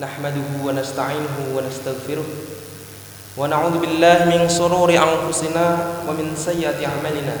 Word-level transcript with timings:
نحمده 0.00 0.48
ونستعينه 0.64 1.36
ونستغفره 1.56 2.28
ونعوذ 3.36 3.74
بالله 3.78 4.18
من 4.24 4.48
شرور 4.48 4.88
أنفسنا 4.88 5.64
ومن 6.08 6.32
سيئات 6.36 6.80
أعمالنا. 6.80 7.36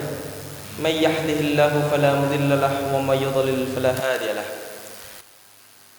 من 0.84 0.90
يهده 0.92 1.38
الله 1.40 1.72
فلا 1.92 2.10
مضل 2.20 2.50
له 2.60 2.74
ومن 2.92 3.16
يضلل 3.16 3.60
فلا 3.76 3.92
هادي 3.92 4.36
له. 4.36 4.48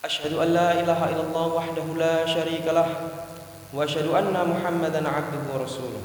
أشهد 0.06 0.34
أن 0.34 0.50
لا 0.54 0.70
إله 0.78 1.00
إلا 1.10 1.24
الله 1.30 1.48
وحده 1.48 1.88
لا 1.98 2.16
شريك 2.26 2.66
له 2.70 2.90
وأشهد 3.74 4.14
أن 4.14 4.34
محمدا 4.34 5.02
عبده 5.10 5.44
ورسوله. 5.54 6.04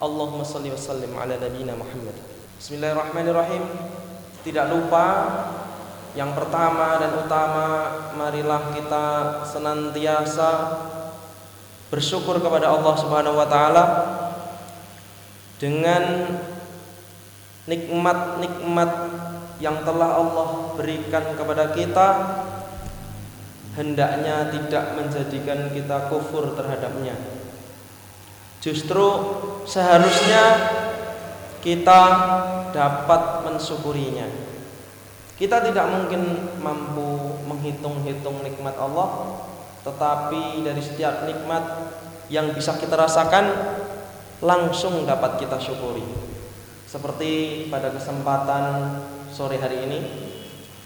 اللهم 0.00 0.40
صل 0.44 0.64
وسلم 0.64 1.12
على 1.12 1.36
نبينا 1.36 1.76
محمد. 1.76 2.16
بسم 2.60 2.72
الله 2.80 2.90
الرحمن 2.92 3.26
الرحيم. 3.28 3.64
tidak 4.40 4.72
lupa 4.72 5.04
yang 6.18 6.34
pertama 6.34 6.98
dan 6.98 7.14
utama 7.22 7.66
marilah 8.18 8.74
kita 8.74 9.06
senantiasa 9.46 10.50
bersyukur 11.90 12.42
kepada 12.42 12.70
Allah 12.70 12.94
Subhanahu 12.98 13.38
wa 13.38 13.46
taala 13.46 13.84
dengan 15.62 16.34
nikmat-nikmat 17.70 18.90
yang 19.62 19.84
telah 19.86 20.18
Allah 20.18 20.74
berikan 20.74 21.36
kepada 21.36 21.70
kita 21.76 22.08
hendaknya 23.78 24.50
tidak 24.50 24.98
menjadikan 24.98 25.70
kita 25.70 26.10
kufur 26.10 26.58
terhadapnya. 26.58 27.14
Justru 28.60 29.06
seharusnya 29.64 30.44
kita 31.62 32.02
dapat 32.74 33.22
mensyukurinya. 33.46 34.49
Kita 35.40 35.64
tidak 35.64 35.88
mungkin 35.88 36.52
mampu 36.60 37.40
menghitung-hitung 37.48 38.44
nikmat 38.44 38.76
Allah, 38.76 39.40
tetapi 39.80 40.60
dari 40.60 40.84
setiap 40.84 41.24
nikmat 41.24 41.64
yang 42.28 42.52
bisa 42.52 42.76
kita 42.76 42.92
rasakan 42.92 43.48
langsung 44.44 45.08
dapat 45.08 45.40
kita 45.40 45.56
syukuri. 45.56 46.04
Seperti 46.84 47.64
pada 47.72 47.88
kesempatan 47.88 49.00
sore 49.32 49.56
hari 49.56 49.88
ini, 49.88 49.98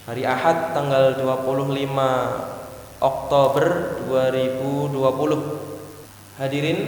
hari 0.06 0.22
Ahad 0.22 0.70
tanggal 0.70 1.18
25 1.18 3.02
Oktober 3.02 3.98
2020. 4.06 6.38
Hadirin, 6.38 6.78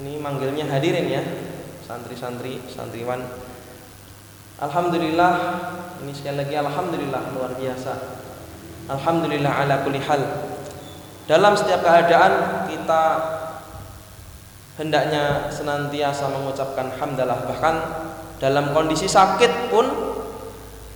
ini 0.00 0.16
manggilnya 0.16 0.64
hadirin 0.72 1.12
ya, 1.12 1.20
santri-santri, 1.84 2.64
santriwan. 2.72 3.47
Alhamdulillah, 4.58 5.34
ini 6.02 6.10
sekali 6.10 6.42
lagi 6.42 6.58
alhamdulillah 6.58 7.30
luar 7.30 7.54
biasa. 7.54 7.94
Alhamdulillah 8.90 9.52
ala 9.54 9.86
kulli 9.86 10.02
hal. 10.02 10.18
Dalam 11.30 11.54
setiap 11.54 11.86
keadaan 11.86 12.66
kita 12.66 13.02
hendaknya 14.82 15.46
senantiasa 15.54 16.26
mengucapkan 16.34 16.90
hamdalah 16.98 17.46
bahkan 17.46 17.74
dalam 18.42 18.74
kondisi 18.74 19.06
sakit 19.06 19.70
pun 19.70 19.86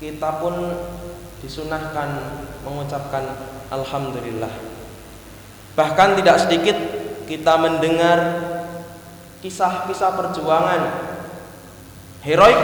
kita 0.02 0.42
pun 0.42 0.54
disunahkan 1.38 2.18
mengucapkan 2.66 3.30
alhamdulillah. 3.70 4.50
Bahkan 5.78 6.18
tidak 6.18 6.36
sedikit 6.42 6.76
kita 7.30 7.54
mendengar 7.62 8.18
kisah-kisah 9.38 10.18
perjuangan 10.18 10.82
heroik 12.26 12.58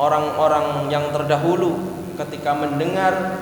orang-orang 0.00 0.88
yang 0.88 1.12
terdahulu 1.12 1.76
ketika 2.16 2.56
mendengar 2.56 3.36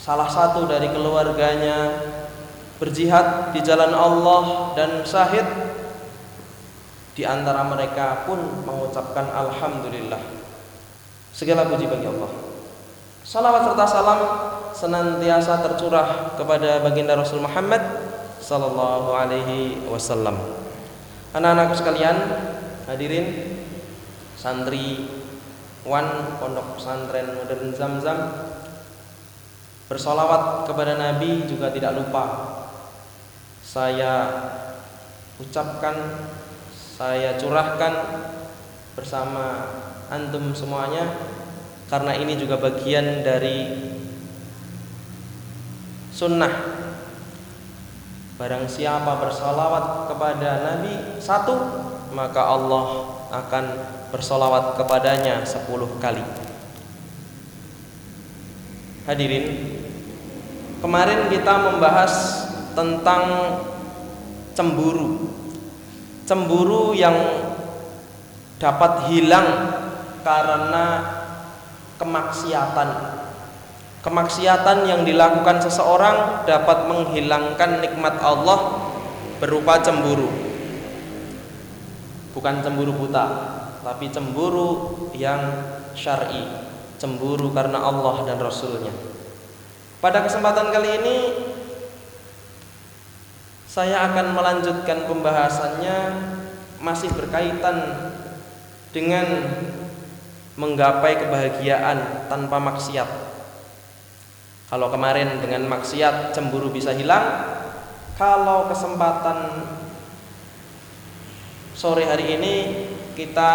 salah 0.00 0.28
satu 0.28 0.64
dari 0.64 0.88
keluarganya 0.88 1.92
berjihad 2.80 3.52
di 3.52 3.60
jalan 3.60 3.92
Allah 3.92 4.72
dan 4.72 5.04
syahid 5.04 5.44
di 7.14 7.22
antara 7.22 7.62
mereka 7.62 8.26
pun 8.26 8.40
mengucapkan 8.64 9.28
alhamdulillah. 9.30 10.18
Segala 11.30 11.66
puji 11.68 11.86
bagi 11.86 12.08
Allah. 12.10 12.30
Salawat 13.24 13.62
serta 13.70 13.84
salam 13.88 14.20
senantiasa 14.74 15.62
tercurah 15.64 16.36
kepada 16.36 16.82
baginda 16.82 17.16
Rasul 17.16 17.40
Muhammad 17.40 17.80
sallallahu 18.42 19.14
alaihi 19.16 19.80
wasallam. 19.88 20.36
Anak-anakku 21.32 21.74
sekalian 21.78 22.16
hadirin 22.84 23.56
santri 24.36 25.08
wan 25.84 26.40
pondok 26.40 26.80
pesantren 26.80 27.36
modern 27.36 27.72
Zamzam. 27.76 28.20
Bersolawat 29.84 30.64
kepada 30.64 30.96
Nabi 30.96 31.44
juga 31.44 31.68
tidak 31.68 31.92
lupa. 31.92 32.24
Saya 33.60 34.32
ucapkan 35.36 36.24
saya 36.72 37.36
curahkan 37.36 37.94
bersama 38.96 39.76
antum 40.08 40.54
semuanya 40.56 41.10
karena 41.90 42.16
ini 42.16 42.38
juga 42.40 42.56
bagian 42.56 43.20
dari 43.20 43.76
sunnah. 46.14 46.54
Barang 48.34 48.66
siapa 48.66 49.20
bersolawat 49.20 50.10
kepada 50.10 50.50
Nabi 50.64 51.20
satu 51.22 51.54
maka 52.14 52.40
Allah 52.46 53.10
akan 53.34 53.64
bersolawat 54.14 54.78
kepadanya 54.78 55.42
sepuluh 55.42 55.90
kali. 55.98 56.22
Hadirin 59.04 59.74
kemarin 60.78 61.28
kita 61.28 61.54
membahas 61.58 62.14
tentang 62.72 63.22
cemburu. 64.54 65.34
Cemburu 66.24 66.94
yang 66.96 67.18
dapat 68.62 69.10
hilang 69.12 69.48
karena 70.22 70.86
kemaksiatan. 71.98 72.88
Kemaksiatan 74.00 74.78
yang 74.88 75.00
dilakukan 75.02 75.64
seseorang 75.64 76.46
dapat 76.46 76.88
menghilangkan 76.88 77.82
nikmat 77.82 78.20
Allah 78.20 78.88
berupa 79.40 79.80
cemburu 79.80 80.43
bukan 82.34 82.60
cemburu 82.60 82.92
buta 82.92 83.26
tapi 83.86 84.10
cemburu 84.10 84.98
yang 85.14 85.40
syar'i 85.94 86.42
cemburu 86.98 87.54
karena 87.54 87.78
Allah 87.78 88.26
dan 88.26 88.42
Rasulnya 88.42 88.90
pada 90.02 90.26
kesempatan 90.26 90.74
kali 90.74 90.90
ini 91.00 91.16
saya 93.74 94.06
akan 94.06 94.38
melanjutkan 94.38 95.08
pembahasannya 95.10 95.98
masih 96.78 97.10
berkaitan 97.16 97.82
dengan 98.94 99.26
menggapai 100.54 101.18
kebahagiaan 101.18 102.30
tanpa 102.30 102.62
maksiat. 102.62 103.10
Kalau 104.70 104.94
kemarin 104.94 105.42
dengan 105.42 105.66
maksiat 105.66 106.30
cemburu 106.30 106.70
bisa 106.70 106.94
hilang, 106.94 107.50
kalau 108.14 108.70
kesempatan 108.70 109.66
sore 111.74 112.06
hari 112.06 112.38
ini 112.38 112.54
kita 113.18 113.52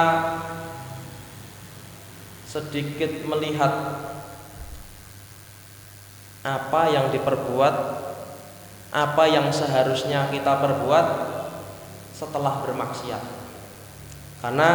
sedikit 2.43 3.23
melihat 3.23 3.71
apa 6.43 6.81
yang 6.91 7.11
diperbuat, 7.15 7.75
apa 8.91 9.23
yang 9.27 9.47
seharusnya 9.55 10.27
kita 10.31 10.59
perbuat 10.59 11.07
setelah 12.11 12.59
bermaksiat. 12.67 13.23
Karena 14.39 14.69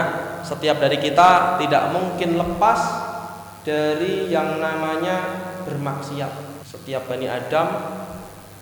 setiap 0.45 0.81
dari 0.81 1.01
kita 1.01 1.61
tidak 1.61 1.93
mungkin 1.93 2.37
lepas 2.37 2.81
dari 3.65 4.29
yang 4.29 4.61
namanya 4.61 5.41
bermaksiat. 5.65 6.65
Setiap 6.69 7.09
Bani 7.09 7.29
Adam 7.29 7.69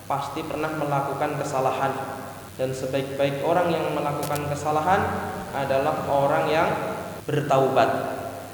pasti 0.06 0.46
pernah 0.46 0.70
melakukan 0.78 1.42
kesalahan 1.42 2.21
dan 2.60 2.72
sebaik-baik 2.72 3.44
orang 3.44 3.72
yang 3.72 3.94
melakukan 3.96 4.48
kesalahan 4.52 5.00
adalah 5.56 6.04
orang 6.08 6.48
yang 6.48 6.68
bertaubat. 7.24 7.88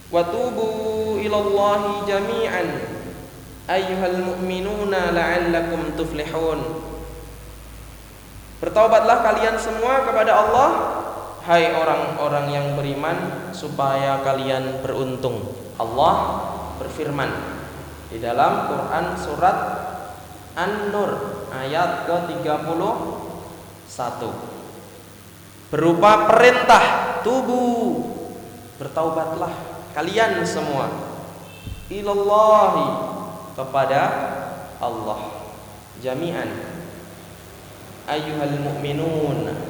Wa 0.07 0.23
tubu 0.23 1.19
ilallahi 1.19 2.07
jami'an 2.07 2.96
ayyuhal 3.67 4.33
mu'minuna 4.33 5.11
la'allakum 5.11 5.93
tuflihun. 5.99 6.59
Bertaubatlah 8.57 9.21
kalian 9.21 9.55
semua 9.61 10.01
kepada 10.07 10.33
Allah 10.33 10.69
Hai 11.47 11.71
orang-orang 11.71 12.51
yang 12.51 12.67
beriman 12.75 13.15
supaya 13.55 14.19
kalian 14.19 14.83
beruntung. 14.83 15.47
Allah 15.79 16.43
berfirman 16.75 17.31
di 18.11 18.19
dalam 18.19 18.67
Quran 18.67 19.15
surat 19.15 19.55
An-Nur 20.59 21.15
ayat 21.55 22.03
ke-31 22.03 24.19
berupa 25.71 26.27
perintah 26.27 26.83
tubuh 27.23 28.11
bertaubatlah 28.75 29.55
kalian 29.95 30.43
semua 30.43 30.91
ilallahi 31.87 33.16
kepada 33.57 34.01
Allah 34.77 35.49
jami'an 35.97 36.53
ayyuhal 38.05 38.61
mu'minun 38.61 39.67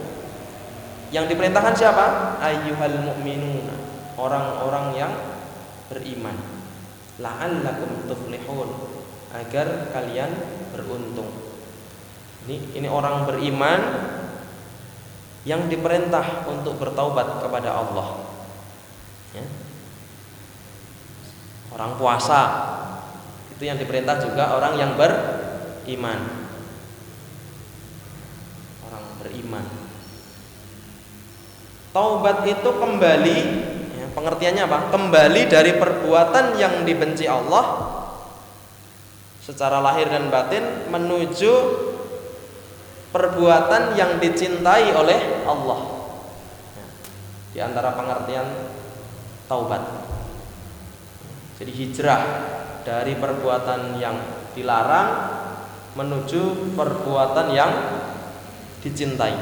yang 1.08 1.26
diperintahkan 1.32 1.76
siapa? 1.76 2.36
Ayyuhal 2.44 3.00
mu'minuna. 3.00 3.76
Orang-orang 4.20 4.86
yang 4.98 5.14
beriman. 5.88 6.36
La'allakum 7.24 8.12
tuflihun. 8.12 8.70
Agar 9.32 9.92
kalian 9.96 10.32
beruntung. 10.76 11.32
Ini 12.48 12.76
ini 12.80 12.88
orang 12.88 13.28
beriman 13.28 13.82
yang 15.48 15.72
diperintah 15.72 16.48
untuk 16.48 16.76
bertaubat 16.80 17.40
kepada 17.40 17.72
Allah. 17.72 18.08
Ya. 19.32 19.44
Orang 21.72 21.96
puasa 22.00 22.40
itu 23.58 23.66
yang 23.66 23.82
diperintah 23.82 24.22
juga 24.22 24.54
orang 24.54 24.78
yang 24.78 24.94
beriman. 24.94 26.20
Orang 28.86 29.06
beriman. 29.18 29.66
Taubat 31.90 32.46
itu 32.46 32.70
kembali 32.70 33.40
ya, 33.98 34.06
pengertiannya 34.14 34.62
apa? 34.70 34.94
Kembali 34.94 35.42
dari 35.50 35.74
perbuatan 35.74 36.62
yang 36.62 36.86
dibenci 36.86 37.26
Allah 37.26 37.98
secara 39.42 39.82
lahir 39.82 40.06
dan 40.06 40.30
batin 40.30 40.94
menuju 40.94 41.54
perbuatan 43.10 43.98
yang 43.98 44.22
dicintai 44.22 44.94
oleh 44.94 45.50
Allah. 45.50 45.80
Ya, 46.78 46.86
di 47.58 47.60
antara 47.66 47.98
pengertian 47.98 48.46
taubat. 49.50 49.82
Jadi 51.58 51.74
hijrah 51.74 52.22
dari 52.88 53.20
perbuatan 53.20 54.00
yang 54.00 54.16
dilarang 54.56 55.10
menuju 56.00 56.72
perbuatan 56.72 57.52
yang 57.52 57.72
dicintai. 58.80 59.36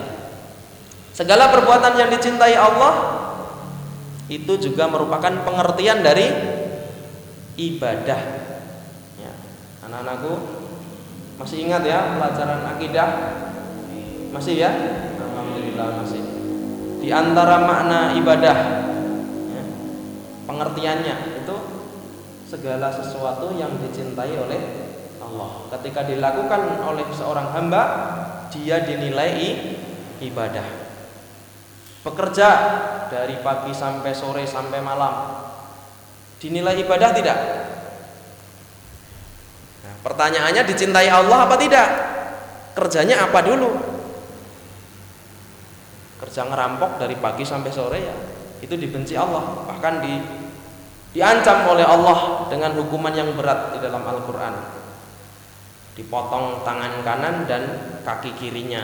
Segala 1.14 1.54
perbuatan 1.54 1.94
yang 1.94 2.10
dicintai 2.10 2.58
Allah 2.58 3.22
itu 4.26 4.58
juga 4.58 4.90
merupakan 4.90 5.46
pengertian 5.46 6.02
dari 6.02 6.26
ibadah. 7.54 8.22
Ya, 9.22 9.34
anak-anakku 9.86 10.34
masih 11.38 11.70
ingat 11.70 11.86
ya 11.86 12.18
pelajaran 12.18 12.66
akidah? 12.66 13.10
Masih 14.34 14.58
ya? 14.58 14.74
Alhamdulillah 15.22 16.02
masih. 16.02 16.22
Di 17.06 17.14
antara 17.14 17.62
makna 17.62 18.18
ibadah, 18.18 18.58
ya, 19.54 19.64
pengertiannya 20.50 21.35
segala 22.56 22.88
sesuatu 22.88 23.52
yang 23.60 23.76
dicintai 23.84 24.32
oleh 24.40 24.62
Allah. 25.20 25.68
Ketika 25.76 26.08
dilakukan 26.08 26.80
oleh 26.80 27.04
seorang 27.12 27.52
hamba, 27.52 27.84
dia 28.48 28.80
dinilai 28.88 29.76
ibadah 30.24 30.88
bekerja 32.06 32.50
dari 33.10 33.42
pagi 33.42 33.74
sampai 33.74 34.14
sore 34.14 34.46
sampai 34.46 34.80
malam 34.80 35.42
dinilai 36.38 36.78
ibadah 36.86 37.10
tidak? 37.12 37.38
Nah, 39.82 39.96
pertanyaannya 40.06 40.64
dicintai 40.70 41.10
Allah 41.10 41.50
apa 41.50 41.58
tidak? 41.58 41.88
Kerjanya 42.78 43.26
apa 43.26 43.40
dulu? 43.42 43.72
Kerja 46.22 46.46
ngerampok 46.46 47.02
dari 47.02 47.18
pagi 47.18 47.44
sampai 47.44 47.72
sore 47.74 48.00
ya 48.00 48.16
itu 48.64 48.72
dibenci 48.80 49.14
Allah 49.20 49.68
bahkan 49.68 50.00
di 50.00 50.14
diancam 51.16 51.72
oleh 51.72 51.88
Allah 51.88 52.44
dengan 52.52 52.76
hukuman 52.76 53.16
yang 53.16 53.32
berat 53.40 53.72
di 53.72 53.80
dalam 53.80 54.04
Al-Qur'an. 54.04 54.84
Dipotong 55.96 56.68
tangan 56.68 57.00
kanan 57.08 57.48
dan 57.48 57.64
kaki 58.04 58.36
kirinya. 58.36 58.84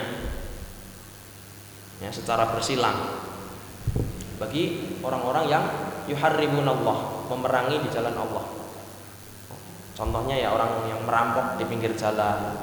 Ya, 2.00 2.08
secara 2.08 2.48
bersilang. 2.56 3.20
Bagi 4.40 4.96
orang-orang 5.04 5.44
yang 5.52 5.64
yuharribunallah 6.08 7.28
memerangi 7.28 7.84
di 7.84 7.88
jalan 7.92 8.16
Allah. 8.16 8.48
Contohnya 9.92 10.40
ya 10.40 10.56
orang 10.56 10.88
yang 10.88 11.04
merampok 11.04 11.60
di 11.60 11.68
pinggir 11.68 11.92
jalan. 12.00 12.56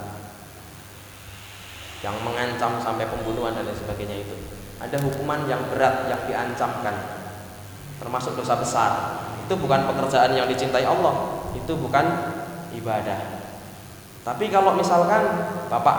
Yang 2.02 2.18
mengancam 2.26 2.82
sampai 2.82 3.06
pembunuhan 3.06 3.54
dan 3.54 3.70
lain 3.70 3.78
sebagainya 3.78 4.18
itu. 4.18 4.34
Ada 4.82 4.98
hukuman 4.98 5.46
yang 5.46 5.62
berat 5.70 6.10
yang 6.10 6.26
diancamkan. 6.26 7.22
Termasuk 8.02 8.34
dosa 8.34 8.58
besar 8.58 8.92
itu 9.50 9.58
bukan 9.58 9.82
pekerjaan 9.90 10.38
yang 10.38 10.46
dicintai 10.46 10.86
Allah. 10.86 11.42
Itu 11.58 11.74
bukan 11.74 12.06
ibadah. 12.78 13.42
Tapi 14.22 14.46
kalau 14.54 14.78
misalkan 14.78 15.26
bapak 15.74 15.98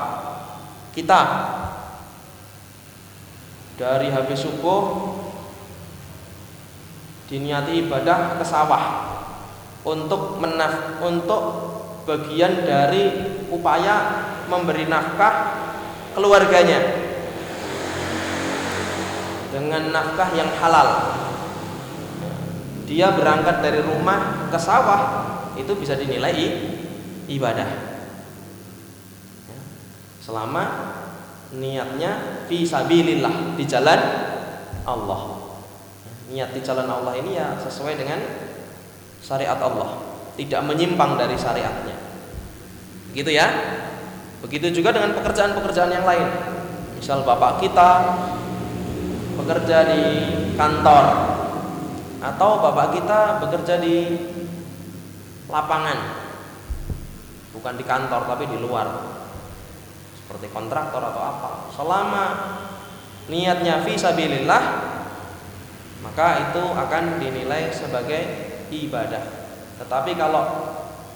kita 0.94 1.20
dari 3.75 4.06
habis 4.14 4.47
subuh 4.47 5.19
diniati 7.26 7.82
ibadah 7.82 8.38
ke 8.38 8.47
sawah 8.47 8.85
untuk 9.82 10.38
menaf 10.38 11.02
untuk 11.02 11.43
bagian 12.06 12.62
dari 12.62 13.35
upaya 13.50 14.23
memberi 14.47 14.87
nafkah 14.87 15.59
keluarganya 16.14 16.78
dengan 19.50 19.90
nafkah 19.90 20.30
yang 20.38 20.50
halal 20.62 21.19
dia 22.90 23.14
berangkat 23.14 23.62
dari 23.62 23.87
rumah 23.87 24.50
ke 24.50 24.59
sawah 24.59 25.00
itu 25.54 25.70
bisa 25.78 25.94
dinilai 25.94 26.35
ibadah 27.30 27.70
selama 30.18 30.64
niatnya 31.54 32.47
fi 32.47 32.62
sabilillah 32.66 33.54
di 33.54 33.64
jalan 33.66 34.00
Allah. 34.87 35.20
Niat 36.30 36.54
di 36.54 36.62
jalan 36.62 36.87
Allah 36.87 37.18
ini 37.18 37.35
ya 37.35 37.59
sesuai 37.59 37.99
dengan 37.99 38.23
syariat 39.18 39.59
Allah, 39.59 39.99
tidak 40.38 40.62
menyimpang 40.62 41.18
dari 41.18 41.35
syariatnya. 41.35 41.99
Begitu 43.11 43.35
ya. 43.35 43.47
Begitu 44.40 44.80
juga 44.80 44.94
dengan 44.94 45.12
pekerjaan-pekerjaan 45.18 45.90
yang 45.90 46.06
lain. 46.06 46.28
Misal 46.97 47.26
bapak 47.26 47.61
kita 47.61 47.90
bekerja 49.37 49.90
di 49.90 50.00
kantor 50.54 51.04
atau 52.20 52.60
bapak 52.60 53.00
kita 53.00 53.40
bekerja 53.40 53.80
di 53.80 53.96
lapangan. 55.48 55.98
Bukan 57.56 57.74
di 57.80 57.84
kantor 57.84 58.28
tapi 58.28 58.44
di 58.46 58.60
luar. 58.60 58.86
Seperti 60.14 60.46
kontraktor 60.52 61.02
atau 61.02 61.22
apa. 61.24 61.50
Selama 61.74 62.24
niatnya 63.26 63.82
visabilillah 63.82 64.62
maka 66.00 66.48
itu 66.48 66.62
akan 66.64 67.20
dinilai 67.20 67.72
sebagai 67.72 68.22
ibadah. 68.72 69.24
Tetapi 69.80 70.16
kalau 70.16 70.44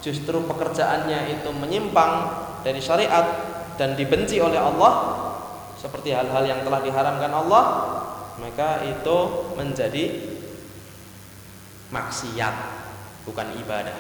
justru 0.05 0.45
pekerjaannya 0.45 1.41
itu 1.41 1.49
menyimpang 1.53 2.13
dari 2.61 2.81
syariat 2.81 3.25
dan 3.81 3.97
dibenci 3.97 4.41
oleh 4.41 4.61
Allah 4.61 5.25
seperti 5.81 6.13
hal-hal 6.13 6.45
yang 6.45 6.61
telah 6.65 6.81
diharamkan 6.81 7.33
Allah 7.33 7.65
maka 8.41 8.85
itu 8.85 9.17
menjadi 9.57 10.34
maksiat 11.95 12.55
bukan 13.23 13.55
ibadah 13.63 13.95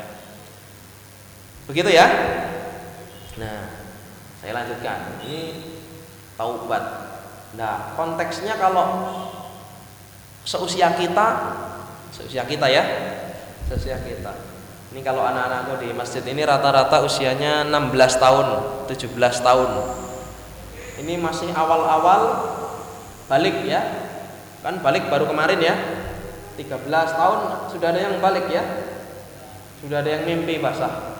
begitu 1.71 1.95
ya 1.95 2.07
nah 3.39 3.85
saya 4.45 4.61
lanjutkan. 4.61 5.25
Ini 5.25 5.57
taubat. 6.37 6.85
Nah, 7.57 7.97
konteksnya 7.97 8.61
kalau 8.61 9.09
seusia 10.45 10.93
kita, 11.01 11.27
seusia 12.13 12.45
kita 12.45 12.69
ya, 12.69 12.85
seusia 13.73 13.97
kita. 14.05 14.37
Ini 14.93 15.01
kalau 15.01 15.25
anak-anakku 15.25 15.81
di 15.81 15.97
masjid 15.97 16.21
ini 16.29 16.45
rata-rata 16.45 17.01
usianya 17.01 17.65
16 17.65 18.21
tahun, 18.21 18.47
17 18.85 19.17
tahun. 19.41 19.71
Ini 21.01 21.17
masih 21.25 21.49
awal-awal 21.57 22.53
balik 23.25 23.65
ya. 23.65 23.81
Kan 24.61 24.85
balik 24.85 25.09
baru 25.09 25.25
kemarin 25.25 25.57
ya. 25.65 25.75
13 26.54 26.88
tahun 26.90 27.38
sudah 27.75 27.88
ada 27.90 28.00
yang 28.00 28.16
balik 28.23 28.46
ya. 28.50 28.64
Sudah 29.82 30.00
ada 30.00 30.11
yang 30.16 30.25
mimpi 30.25 30.62
basah. 30.62 31.14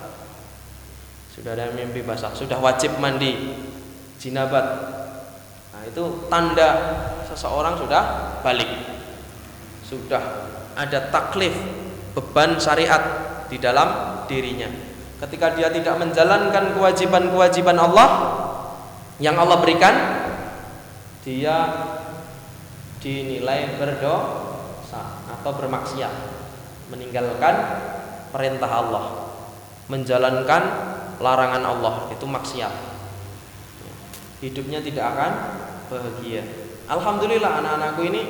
Sudah 1.35 1.59
ada 1.59 1.67
yang 1.67 1.75
mimpi 1.75 2.07
basah, 2.07 2.31
sudah 2.31 2.63
wajib 2.63 2.95
mandi 3.03 3.59
jinabat. 4.23 4.67
Nah, 5.75 5.83
itu 5.83 6.31
tanda 6.31 6.71
seseorang 7.27 7.75
sudah 7.75 8.03
balik. 8.47 8.71
Sudah 9.83 10.23
ada 10.79 11.11
taklif 11.11 11.51
beban 12.15 12.57
syariat 12.63 13.03
di 13.51 13.59
dalam 13.59 14.23
dirinya. 14.31 14.71
Ketika 15.19 15.59
dia 15.59 15.75
tidak 15.75 15.99
menjalankan 15.99 16.79
kewajiban-kewajiban 16.79 17.83
Allah 17.83 18.09
yang 19.19 19.35
Allah 19.35 19.59
berikan, 19.59 19.95
dia 21.27 21.57
dinilai 23.03 23.75
berdosa 24.95 25.35
atau 25.41 25.51
bermaksiat, 25.59 26.15
meninggalkan 26.91 27.55
perintah 28.31 28.71
Allah, 28.71 29.05
menjalankan 29.91 30.63
larangan 31.19 31.63
Allah 31.65 31.95
itu 32.11 32.27
maksiat. 32.27 32.73
Hidupnya 34.43 34.85
tidak 34.85 35.05
akan 35.15 35.33
bahagia. 35.89 36.43
Alhamdulillah 36.85 37.65
anak-anakku 37.65 38.03
ini 38.05 38.23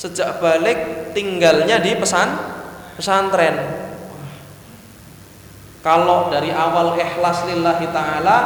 sejak 0.00 0.40
balik 0.40 1.12
tinggalnya 1.12 1.76
di 1.76 1.92
pesan 2.00 2.32
pesantren 2.96 3.56
kalau 5.84 6.30
dari 6.32 6.54
awal 6.54 6.94
ikhlas 6.96 7.44
lillahi 7.44 7.90
taala, 7.90 8.38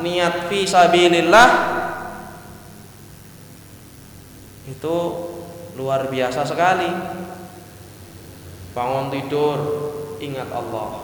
niat 0.00 0.48
fi 0.48 0.64
sabilillah 0.64 1.48
itu 4.64 4.96
luar 5.80 6.12
biasa 6.12 6.44
sekali. 6.44 6.92
Bangun 8.76 9.08
tidur 9.08 9.58
ingat 10.20 10.52
Allah. 10.52 11.00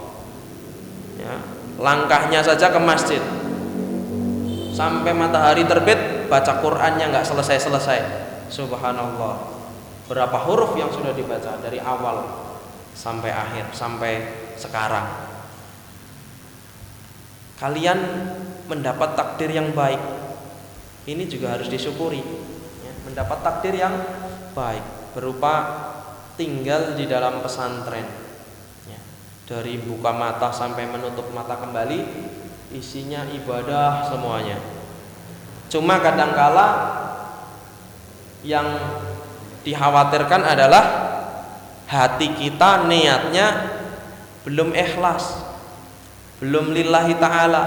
Ya, 1.16 1.40
langkahnya 1.80 2.44
saja 2.44 2.68
ke 2.68 2.76
masjid. 2.76 3.24
Sampai 4.76 5.16
matahari 5.16 5.64
terbit 5.64 6.28
baca 6.28 6.60
Qur'annya 6.60 7.08
nggak 7.08 7.24
selesai-selesai. 7.24 8.00
Subhanallah. 8.52 9.56
Berapa 10.06 10.38
huruf 10.44 10.76
yang 10.76 10.92
sudah 10.92 11.16
dibaca 11.16 11.58
dari 11.58 11.80
awal 11.80 12.46
sampai 12.96 13.28
akhir 13.28 13.76
sampai 13.76 14.12
sekarang 14.56 15.04
kalian 17.60 17.98
mendapat 18.68 19.12
takdir 19.12 19.52
yang 19.52 19.76
baik 19.76 20.00
ini 21.04 21.28
juga 21.28 21.60
harus 21.60 21.68
disyukuri 21.68 22.24
ya, 22.80 22.92
mendapat 23.04 23.38
takdir 23.44 23.76
yang 23.76 23.94
baik 24.56 25.12
berupa 25.12 25.54
tinggal 26.40 26.96
di 26.96 27.04
dalam 27.04 27.44
pesantren. 27.44 28.08
Ya, 28.88 29.00
dari 29.44 29.76
buka 29.76 30.16
mata 30.16 30.48
sampai 30.48 30.88
menutup 30.88 31.28
mata 31.36 31.60
kembali 31.60 32.00
isinya 32.72 33.28
ibadah 33.28 34.08
semuanya. 34.08 34.56
Cuma 35.68 36.00
kadangkala 36.00 36.66
yang 38.40 38.64
dikhawatirkan 39.60 40.40
adalah 40.40 40.84
hati 41.84 42.32
kita 42.32 42.88
niatnya 42.88 43.76
belum 44.48 44.72
ikhlas 44.72 45.46
belum 46.40 46.76
lillahi 46.76 47.16
ta'ala. 47.16 47.64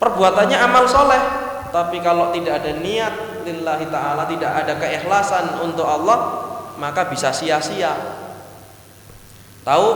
Perbuatannya 0.00 0.58
amal 0.58 0.88
soleh 0.88 1.22
tapi 1.70 2.02
kalau 2.04 2.34
tidak 2.34 2.62
ada 2.62 2.76
niat 2.78 3.42
lillahi 3.46 3.86
ta'ala 3.88 4.26
tidak 4.26 4.50
ada 4.50 4.74
keikhlasan 4.76 5.58
untuk 5.64 5.86
Allah 5.86 6.46
maka 6.76 7.08
bisa 7.08 7.32
sia-sia. 7.34 7.94
Tahu 9.64 9.88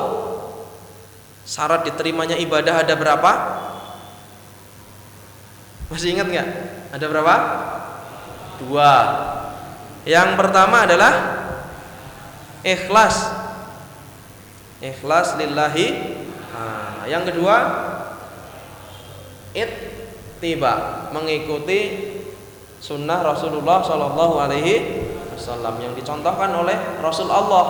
syarat 1.44 1.84
diterimanya 1.84 2.38
ibadah 2.38 2.84
ada 2.86 2.94
berapa? 2.96 3.32
Masih 5.92 6.16
ingat 6.16 6.26
nggak? 6.30 6.48
Ada 6.96 7.06
berapa? 7.06 7.34
Dua. 8.64 8.92
Yang 10.04 10.30
pertama 10.36 10.84
adalah 10.84 11.12
ikhlas. 12.64 13.32
Ikhlas 14.84 15.36
lillahi 15.40 16.14
Nah, 17.04 17.10
yang 17.10 17.26
kedua 17.26 17.56
ittiba 20.44 21.08
mengikuti 21.16 22.12
sunnah 22.76 23.24
Rasulullah 23.24 23.80
Shallallahu 23.80 24.34
Alaihi 24.36 24.76
Wasallam 25.32 25.80
yang 25.80 25.96
dicontohkan 25.96 26.52
oleh 26.52 27.00
Rasul 27.00 27.32
Allah 27.32 27.64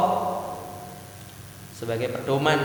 sebagai 1.70 2.10
pedoman. 2.10 2.58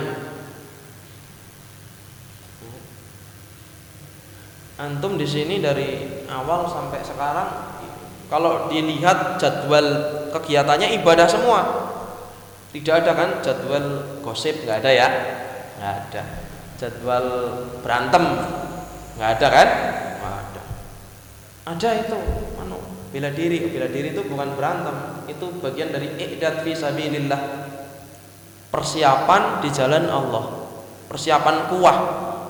Antum 4.81 5.19
di 5.19 5.27
sini 5.29 5.61
dari 5.61 6.23
awal 6.25 6.65
sampai 6.65 7.05
sekarang 7.05 7.49
kalau 8.31 8.65
dilihat 8.71 9.37
jadwal 9.37 9.85
kegiatannya 10.33 10.97
ibadah 10.97 11.29
semua. 11.29 11.61
Tidak 12.73 13.05
ada 13.05 13.11
kan 13.13 13.29
jadwal 13.45 14.17
gosip 14.25 14.65
nggak 14.65 14.81
ada 14.81 14.91
ya? 14.93 15.07
nggak 15.79 15.95
ada 16.11 16.23
jadwal 16.75 17.25
berantem 17.79 18.23
nggak 19.19 19.29
ada 19.35 19.47
kan? 19.51 19.67
Nggak 20.15 20.35
ada. 20.39 20.61
Ada 21.75 21.89
itu 22.07 22.17
anu 22.55 22.79
bela 23.11 23.29
diri. 23.35 23.67
Bela 23.67 23.91
diri 23.91 24.15
itu 24.15 24.23
bukan 24.23 24.55
berantem. 24.55 24.95
Itu 25.27 25.59
bagian 25.59 25.91
dari 25.91 26.15
i'dad 26.15 26.63
fi 26.63 26.71
sabilillah. 26.71 27.67
Persiapan 28.71 29.59
di 29.59 29.69
jalan 29.75 30.07
Allah. 30.07 30.71
Persiapan 31.11 31.67
kuah. 31.67 31.97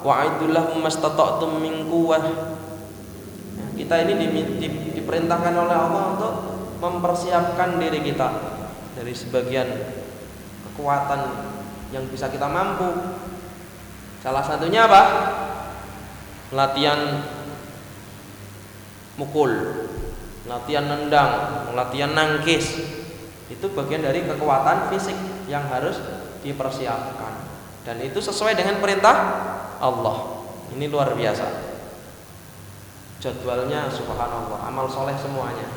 Wa'idullah 0.06 0.78
mastata'tum 0.78 1.58
min 1.58 1.90
kuwah. 1.90 2.22
Ya, 2.24 3.66
kita 3.74 4.06
ini 4.06 4.14
di, 4.30 4.42
di, 4.62 4.68
diperintahkan 4.96 5.54
oleh 5.58 5.76
Allah 5.76 6.04
untuk 6.16 6.34
mempersiapkan 6.80 7.82
diri 7.82 8.00
kita 8.00 8.30
dari 8.96 9.12
sebagian 9.12 9.68
kekuatan 10.70 11.50
yang 11.92 12.08
bisa 12.08 12.32
kita 12.32 12.48
mampu. 12.48 13.18
Salah 14.24 14.44
satunya 14.44 14.88
apa? 14.88 15.04
Latihan 16.50 17.22
mukul, 19.20 19.52
latihan 20.50 20.86
nendang, 20.90 21.32
latihan 21.78 22.12
nangkis. 22.16 22.80
Itu 23.50 23.70
bagian 23.74 24.06
dari 24.06 24.26
kekuatan 24.26 24.94
fisik 24.94 25.18
yang 25.50 25.66
harus 25.70 25.98
dipersiapkan. 26.42 27.34
Dan 27.84 28.02
itu 28.06 28.22
sesuai 28.22 28.54
dengan 28.54 28.78
perintah 28.78 29.16
Allah. 29.82 30.46
Ini 30.74 30.86
luar 30.90 31.14
biasa. 31.18 31.46
Jadwalnya 33.20 33.90
subhanallah, 33.92 34.64
amal 34.70 34.88
soleh 34.88 35.18
semuanya. 35.18 35.68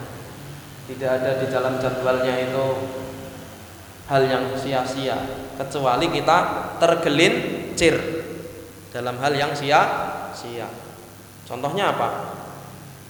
Tidak 0.86 1.10
ada 1.10 1.40
di 1.42 1.46
dalam 1.48 1.80
jadwalnya 1.80 2.36
itu 2.38 2.64
hal 4.06 4.22
yang 4.28 4.44
sia-sia 4.58 5.16
kecuali 5.56 6.10
kita 6.10 6.38
tergelincir 6.76 7.94
dalam 8.92 9.16
hal 9.22 9.32
yang 9.32 9.54
sia-sia. 10.42 10.66
Contohnya 11.46 11.94
apa? 11.94 12.08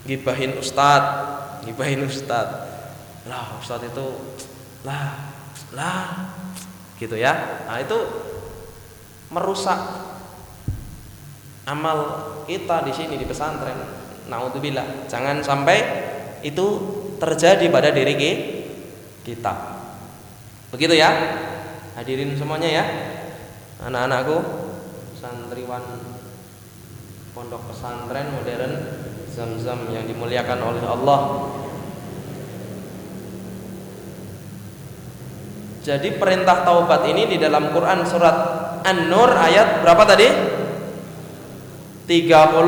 Gibahin 0.05 0.61
ustad, 0.61 1.01
gibahin 1.65 2.05
ustad. 2.05 2.69
Lah, 3.25 3.57
ustad 3.57 3.81
itu 3.81 4.37
lah, 4.85 5.33
lah 5.73 6.29
gitu 7.01 7.17
ya. 7.17 7.65
Nah, 7.65 7.81
itu 7.81 7.97
merusak 9.33 9.79
amal 11.65 11.97
kita 12.45 12.85
di 12.85 12.93
sini 12.93 13.15
di 13.17 13.25
pesantren. 13.25 13.79
Naudzubillah. 14.29 15.09
Jangan 15.09 15.41
sampai 15.41 15.77
itu 16.45 16.65
terjadi 17.17 17.65
pada 17.71 17.89
diri 17.89 18.15
kita. 19.23 19.53
Begitu 20.71 20.99
ya? 20.99 21.11
Hadirin 21.93 22.33
semuanya 22.33 22.81
ya 22.81 22.85
Anak-anakku 23.85 24.41
Santriwan 25.13 26.12
Pondok 27.33 27.65
pesantren 27.73 28.29
modern 28.29 28.73
Zam-zam 29.33 29.89
yang 29.89 30.05
dimuliakan 30.05 30.59
oleh 30.61 30.85
Allah 30.85 31.19
Jadi 35.83 36.15
perintah 36.15 36.63
taubat 36.63 37.09
ini 37.09 37.25
di 37.27 37.41
dalam 37.41 37.73
Quran 37.73 38.05
surat 38.05 38.37
An-Nur 38.85 39.33
ayat 39.33 39.81
berapa 39.83 40.03
tadi? 40.07 40.29
31 42.07 42.63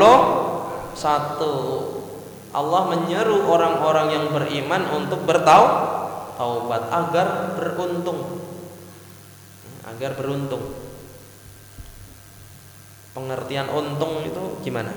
Allah 2.56 2.82
menyeru 2.88 3.48
orang-orang 3.48 4.06
yang 4.12 4.24
beriman 4.32 4.82
untuk 4.92 5.24
bertaubat 5.24 6.82
agar 6.92 7.56
beruntung 7.56 8.36
agar 9.86 10.12
beruntung. 10.18 10.85
Pengertian 13.16 13.72
untung 13.72 14.20
itu 14.28 14.60
gimana? 14.60 14.92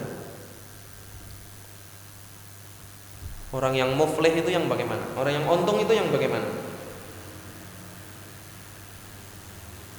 Orang 3.55 3.73
yang 3.79 3.95
muflih 3.95 4.35
itu 4.35 4.51
yang 4.51 4.67
bagaimana? 4.67 5.01
Orang 5.15 5.39
yang 5.39 5.47
untung 5.47 5.79
itu 5.79 5.95
yang 5.95 6.11
bagaimana? 6.11 6.45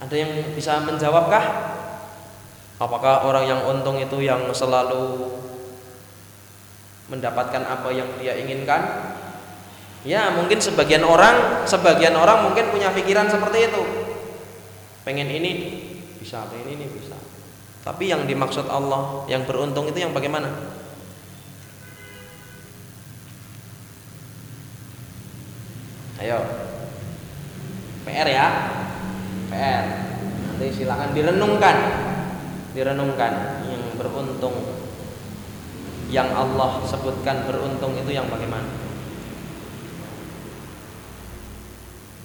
Ada 0.04 0.14
yang 0.16 0.52
bisa 0.52 0.84
menjawabkah? 0.84 1.44
Apakah 2.80 3.28
orang 3.28 3.44
yang 3.44 3.60
untung 3.68 4.00
itu 4.00 4.24
yang 4.24 4.48
selalu 4.56 5.36
mendapatkan 7.12 7.60
apa 7.64 7.88
yang 7.92 8.08
dia 8.16 8.36
inginkan? 8.40 9.12
Ya, 10.00 10.32
mungkin 10.32 10.56
sebagian 10.56 11.04
orang, 11.04 11.68
sebagian 11.68 12.16
orang 12.16 12.48
mungkin 12.48 12.72
punya 12.72 12.88
pikiran 12.88 13.28
seperti 13.28 13.68
itu. 13.68 13.82
Pengen 15.04 15.28
ini 15.28 15.52
bisa, 16.16 16.48
pengen 16.48 16.80
ini 16.80 16.88
bisa. 16.88 17.19
Tapi 17.80 18.12
yang 18.12 18.28
dimaksud 18.28 18.68
Allah 18.68 19.24
yang 19.24 19.48
beruntung 19.48 19.88
itu 19.88 20.04
yang 20.04 20.12
bagaimana? 20.12 20.52
Ayo. 26.20 26.44
PR 28.04 28.28
ya. 28.28 28.46
PR. 29.48 29.84
Nanti 30.52 30.66
silakan 30.76 31.16
direnungkan. 31.16 31.76
Direnungkan 32.76 33.64
yang 33.64 33.84
beruntung. 33.96 34.56
Yang 36.12 36.28
Allah 36.36 36.84
sebutkan 36.84 37.48
beruntung 37.48 37.96
itu 37.96 38.12
yang 38.12 38.28
bagaimana? 38.28 38.68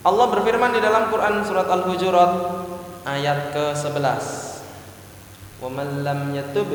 Allah 0.05 0.25
berfirman 0.29 0.75
di 0.75 0.81
dalam 0.83 1.09
Quran 1.09 1.41
surat 1.47 1.65
Al-Hujurat 1.65 2.31
ayat 3.07 3.55
ke-11. 3.55 4.54
وَمَنْ 5.65 6.05
لَمْ 6.05 6.19
يَتُبْ 6.37 6.69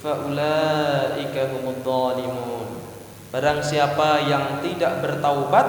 فَأُولَٰئِكَ 0.00 1.36
هُمُ 1.36 1.64
الظَّالِمُونَ. 1.68 2.68
Barang 3.28 3.60
siapa 3.60 4.24
yang 4.24 4.64
tidak 4.64 5.04
bertaubat 5.04 5.68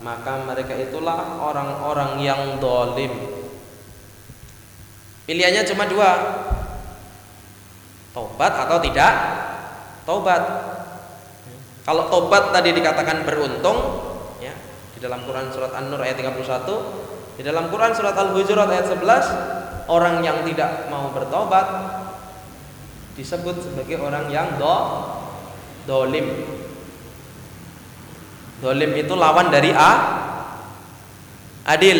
maka 0.00 0.40
mereka 0.48 0.72
itulah 0.78 1.42
orang-orang 1.42 2.22
yang 2.24 2.56
dolim. 2.56 3.12
Pilihannya 5.28 5.68
cuma 5.68 5.84
dua. 5.84 6.10
Taubat 8.16 8.52
atau 8.64 8.80
tidak? 8.80 9.12
Taubat. 10.08 10.42
Kalau 11.84 12.08
taubat 12.08 12.56
tadi 12.56 12.72
dikatakan 12.72 13.28
beruntung 13.28 13.76
ya 14.40 14.56
di 14.96 14.98
dalam 15.04 15.24
Quran 15.28 15.52
surat 15.52 15.76
An-Nur 15.76 16.00
ayat 16.00 16.16
31 16.16 17.36
di 17.36 17.42
dalam 17.44 17.68
Quran 17.68 17.92
surat 17.92 18.16
Al-Hujurat 18.16 18.68
ayat 18.68 18.88
11 18.92 19.67
orang 19.88 20.20
yang 20.20 20.44
tidak 20.44 20.92
mau 20.92 21.10
bertobat 21.10 21.66
disebut 23.16 23.58
sebagai 23.64 23.98
orang 23.98 24.30
yang 24.30 24.60
do 24.60 24.76
dolim. 25.88 26.46
Dolim 28.62 28.90
itu 28.94 29.14
lawan 29.16 29.50
dari 29.50 29.74
a 29.74 29.92
adil. 31.66 31.98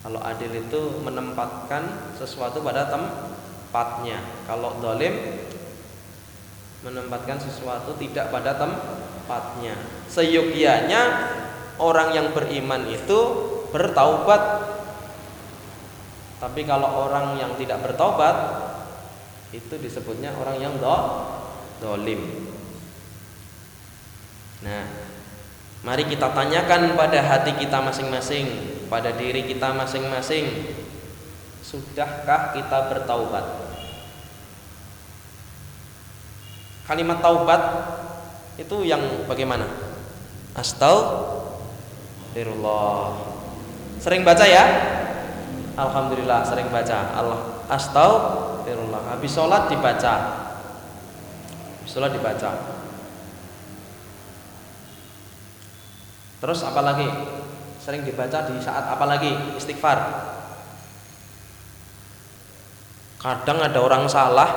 Kalau 0.00 0.20
adil 0.20 0.52
itu 0.66 0.80
menempatkan 1.00 2.12
sesuatu 2.18 2.60
pada 2.60 2.90
tempatnya. 2.90 4.18
Kalau 4.44 4.76
dolim 4.82 5.14
menempatkan 6.80 7.38
sesuatu 7.40 7.96
tidak 8.00 8.32
pada 8.32 8.56
tempatnya. 8.56 9.76
Seyogianya 10.08 11.02
orang 11.76 12.16
yang 12.16 12.32
beriman 12.32 12.88
itu 12.88 13.18
bertaubat 13.70 14.59
tapi 16.40 16.64
kalau 16.64 17.04
orang 17.04 17.36
yang 17.36 17.52
tidak 17.60 17.84
bertobat 17.84 18.32
itu 19.52 19.76
disebutnya 19.76 20.32
orang 20.40 20.56
yang 20.56 20.72
do 20.80 20.96
dolim. 21.84 22.48
Nah, 24.64 24.88
mari 25.84 26.08
kita 26.08 26.32
tanyakan 26.32 26.96
pada 26.96 27.20
hati 27.20 27.60
kita 27.60 27.84
masing-masing, 27.84 28.48
pada 28.88 29.12
diri 29.12 29.44
kita 29.44 29.76
masing-masing, 29.76 30.72
sudahkah 31.60 32.56
kita 32.56 32.88
bertaubat? 32.88 33.44
Kalimat 36.88 37.20
taubat 37.20 37.60
itu 38.56 38.88
yang 38.88 39.28
bagaimana? 39.28 39.68
Astagfirullah. 40.56 43.28
Sering 44.00 44.24
baca 44.24 44.48
ya? 44.48 44.96
Alhamdulillah 45.80 46.44
sering 46.44 46.68
baca. 46.68 47.16
Allah 47.16 47.64
Astagfirullah 47.72 49.16
Habis 49.16 49.32
sholat 49.32 49.72
dibaca. 49.72 50.14
Habis 51.80 51.90
sholat 51.90 52.12
dibaca. 52.12 52.50
Terus 56.40 56.60
apa 56.64 56.80
lagi? 56.84 57.08
Sering 57.80 58.04
dibaca 58.04 58.44
di 58.52 58.60
saat 58.60 58.84
apa 58.92 59.04
lagi? 59.08 59.32
Istighfar. 59.56 59.98
Kadang 63.20 63.60
ada 63.60 63.76
orang 63.80 64.08
salah 64.08 64.48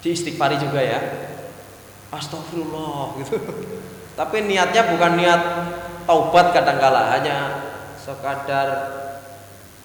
Di 0.00 0.12
istighfari 0.16 0.56
juga 0.56 0.80
ya. 0.80 1.00
Astagfirullah 2.08 3.20
gitu. 3.20 3.36
Tapi 4.18 4.46
niatnya 4.46 4.94
bukan 4.94 5.18
niat 5.18 5.42
taubat 6.06 6.54
kadangkala 6.54 7.18
Hanya 7.18 7.66
sekadar 7.98 9.03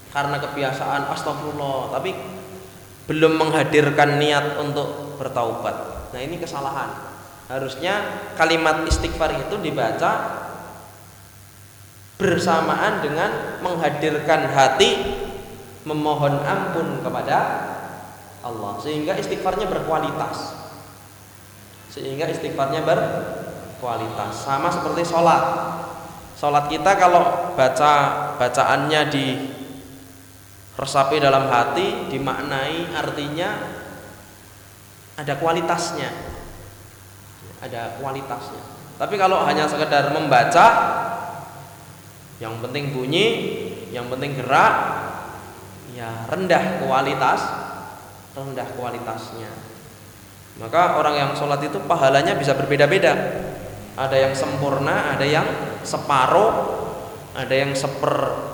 karena 0.09 0.37
kebiasaan 0.41 1.09
astagfirullah. 1.13 1.93
Tapi 1.93 2.11
belum 3.09 3.41
menghadirkan 3.41 4.21
niat 4.21 4.61
untuk 4.61 5.17
bertaubat. 5.17 6.09
Nah 6.13 6.21
ini 6.21 6.37
kesalahan. 6.37 7.09
Harusnya 7.49 8.21
kalimat 8.37 8.85
istighfar 8.85 9.33
itu 9.33 9.57
dibaca 9.57 10.45
bersamaan 12.21 13.01
dengan 13.01 13.57
menghadirkan 13.65 14.53
hati 14.53 15.17
memohon 15.89 16.45
ampun 16.45 17.01
kepada 17.01 17.37
Allah. 18.45 18.77
Sehingga 18.77 19.17
istighfarnya 19.17 19.65
berkualitas. 19.65 20.53
Sehingga 21.89 22.29
istighfarnya 22.29 22.85
berkualitas. 22.85 24.45
Sama 24.45 24.69
seperti 24.69 25.09
sholat. 25.09 25.41
Sholat 26.37 26.69
kita 26.69 26.95
kalau 27.01 27.51
baca 27.57 27.93
bacaannya 28.37 29.01
di 29.09 29.25
resapi 30.79 31.19
dalam 31.19 31.51
hati 31.51 32.07
dimaknai 32.07 32.95
artinya 32.95 33.49
ada 35.19 35.35
kualitasnya. 35.35 36.07
Ada 37.59 37.99
kualitasnya. 37.99 38.63
Tapi 38.95 39.19
kalau 39.19 39.43
hanya 39.43 39.67
sekedar 39.67 40.15
membaca 40.15 40.67
yang 42.39 42.55
penting 42.63 42.95
bunyi 42.95 43.27
yang 43.91 44.07
penting 44.07 44.39
gerak 44.39 44.75
ya 45.91 46.23
rendah 46.31 46.79
kualitas 46.79 47.43
rendah 48.31 48.67
kualitasnya. 48.79 49.51
Maka 50.59 50.99
orang 50.99 51.15
yang 51.19 51.31
sholat 51.35 51.59
itu 51.63 51.83
pahalanya 51.83 52.39
bisa 52.39 52.55
berbeda-beda. 52.55 53.15
Ada 53.99 54.15
yang 54.15 54.31
sempurna 54.31 55.19
ada 55.19 55.27
yang 55.27 55.47
separuh 55.83 56.79
ada 57.35 57.51
yang 57.51 57.75
seper 57.75 58.48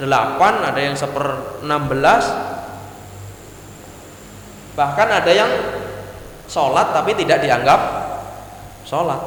8 0.00 0.40
ada 0.40 0.80
yang 0.80 0.96
seper 0.96 1.60
16 1.60 1.68
bahkan 4.72 5.08
ada 5.12 5.28
yang 5.28 5.50
sholat 6.48 6.96
tapi 6.96 7.12
tidak 7.12 7.44
dianggap 7.44 7.80
sholat. 8.88 9.20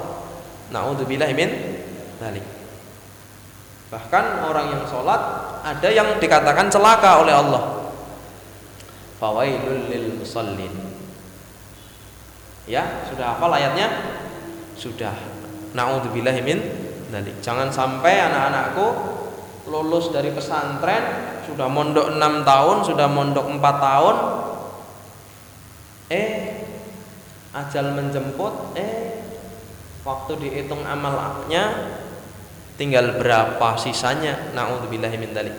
Naudzubillah 0.74 1.30
min 1.38 1.50
balik 2.18 2.42
bahkan 3.94 4.42
orang 4.50 4.74
yang 4.74 4.84
sholat 4.90 5.22
ada 5.62 5.90
yang 5.94 6.18
dikatakan 6.18 6.74
celaka 6.74 7.22
oleh 7.22 7.38
Allah. 7.38 7.94
Fawailul 9.22 9.88
lil 9.88 10.18
musallin. 10.18 10.74
Ya 12.66 13.06
sudah 13.08 13.38
apa 13.38 13.46
ayatnya? 13.54 13.88
Sudah. 14.74 15.14
Naudzubillah 15.78 16.34
min 16.42 16.58
balik 17.14 17.38
jangan 17.46 17.70
sampai 17.70 18.18
anak-anakku 18.26 19.13
lulus 19.68 20.12
dari 20.12 20.32
pesantren 20.36 21.40
sudah 21.48 21.72
mondok 21.72 22.16
enam 22.16 22.44
tahun 22.44 22.84
sudah 22.84 23.08
mondok 23.08 23.48
empat 23.48 23.76
tahun 23.80 24.16
eh 26.12 26.32
ajal 27.56 27.96
menjemput 27.96 28.76
eh 28.76 29.24
waktu 30.04 30.32
dihitung 30.36 30.84
amalnya 30.84 31.96
tinggal 32.76 33.18
berapa 33.22 33.78
sisanya? 33.80 34.52
Naudzubillahi 34.52 35.18
min 35.18 35.32
dalik. 35.32 35.56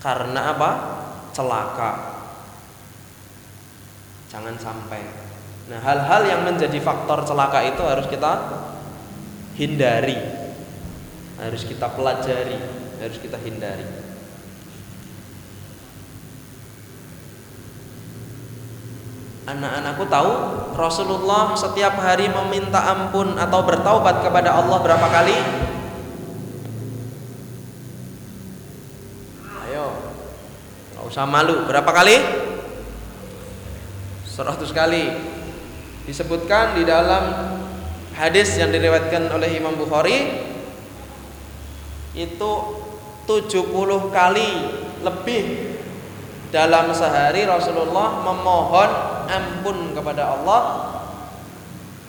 Karena 0.00 0.56
apa? 0.56 0.70
Celaka. 1.30 1.92
Jangan 4.30 4.56
sampai. 4.58 5.02
Nah 5.70 5.78
hal-hal 5.78 6.22
yang 6.26 6.42
menjadi 6.42 6.78
faktor 6.82 7.22
celaka 7.22 7.62
itu 7.62 7.82
harus 7.84 8.06
kita 8.10 8.32
hindari. 9.54 10.18
Harus 11.40 11.62
kita 11.64 11.88
pelajari 11.94 12.79
harus 13.00 13.18
kita 13.18 13.40
hindari. 13.40 14.10
anak-anakku 19.50 20.04
tahu 20.06 20.32
Rasulullah 20.78 21.58
setiap 21.58 21.98
hari 21.98 22.30
meminta 22.30 22.78
ampun 22.86 23.34
atau 23.34 23.60
bertaubat 23.66 24.22
kepada 24.22 24.54
Allah 24.54 24.78
berapa 24.78 25.06
kali? 25.10 25.36
Ayo, 29.66 29.86
nggak 30.94 31.04
usah 31.10 31.26
malu. 31.26 31.66
Berapa 31.66 31.90
kali? 31.90 32.16
100 34.30 34.70
kali. 34.70 35.04
Disebutkan 36.06 36.78
di 36.78 36.82
dalam 36.86 37.54
hadis 38.16 38.56
yang 38.56 38.72
diriwayatkan 38.72 39.30
oleh 39.30 39.50
Imam 39.58 39.76
Bukhari 39.76 40.48
itu 42.10 42.50
70 43.28 43.72
kali 44.14 44.48
lebih 45.00 45.44
dalam 46.50 46.90
sehari 46.90 47.46
Rasulullah 47.46 48.26
memohon 48.26 48.90
ampun 49.30 49.94
kepada 49.94 50.34
Allah 50.34 50.62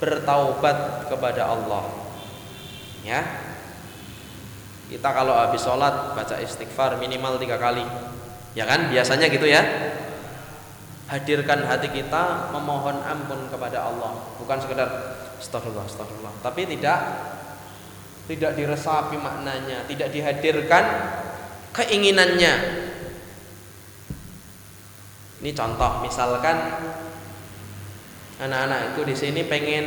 bertaubat 0.02 1.08
kepada 1.08 1.45
Allah. 1.45 1.84
Ya. 3.06 3.21
Kita 4.89 5.08
kalau 5.15 5.32
habis 5.32 5.63
sholat 5.63 6.17
baca 6.17 6.36
istighfar 6.41 7.00
minimal 7.00 7.39
tiga 7.39 7.56
kali. 7.56 7.86
Ya 8.58 8.67
kan? 8.67 8.91
Biasanya 8.91 9.32
gitu 9.32 9.47
ya. 9.47 9.62
Hadirkan 11.08 11.63
hati 11.67 11.91
kita 11.91 12.52
memohon 12.52 13.00
ampun 13.04 13.47
kepada 13.47 13.88
Allah. 13.88 14.19
Bukan 14.41 14.58
sekedar 14.60 14.89
astagfirullah 15.41 15.89
astagfirullah 15.89 16.34
tapi 16.45 16.69
tidak 16.69 16.97
tidak 18.29 18.53
diresapi 18.57 19.17
maknanya 19.17 19.86
tidak 19.89 20.13
dihadirkan 20.13 20.84
keinginannya 21.71 22.81
ini 25.41 25.57
contoh, 25.57 26.05
misalkan 26.05 26.53
anak-anak 28.38 28.93
itu 28.93 29.01
di 29.10 29.15
sini 29.17 29.41
pengen 29.49 29.86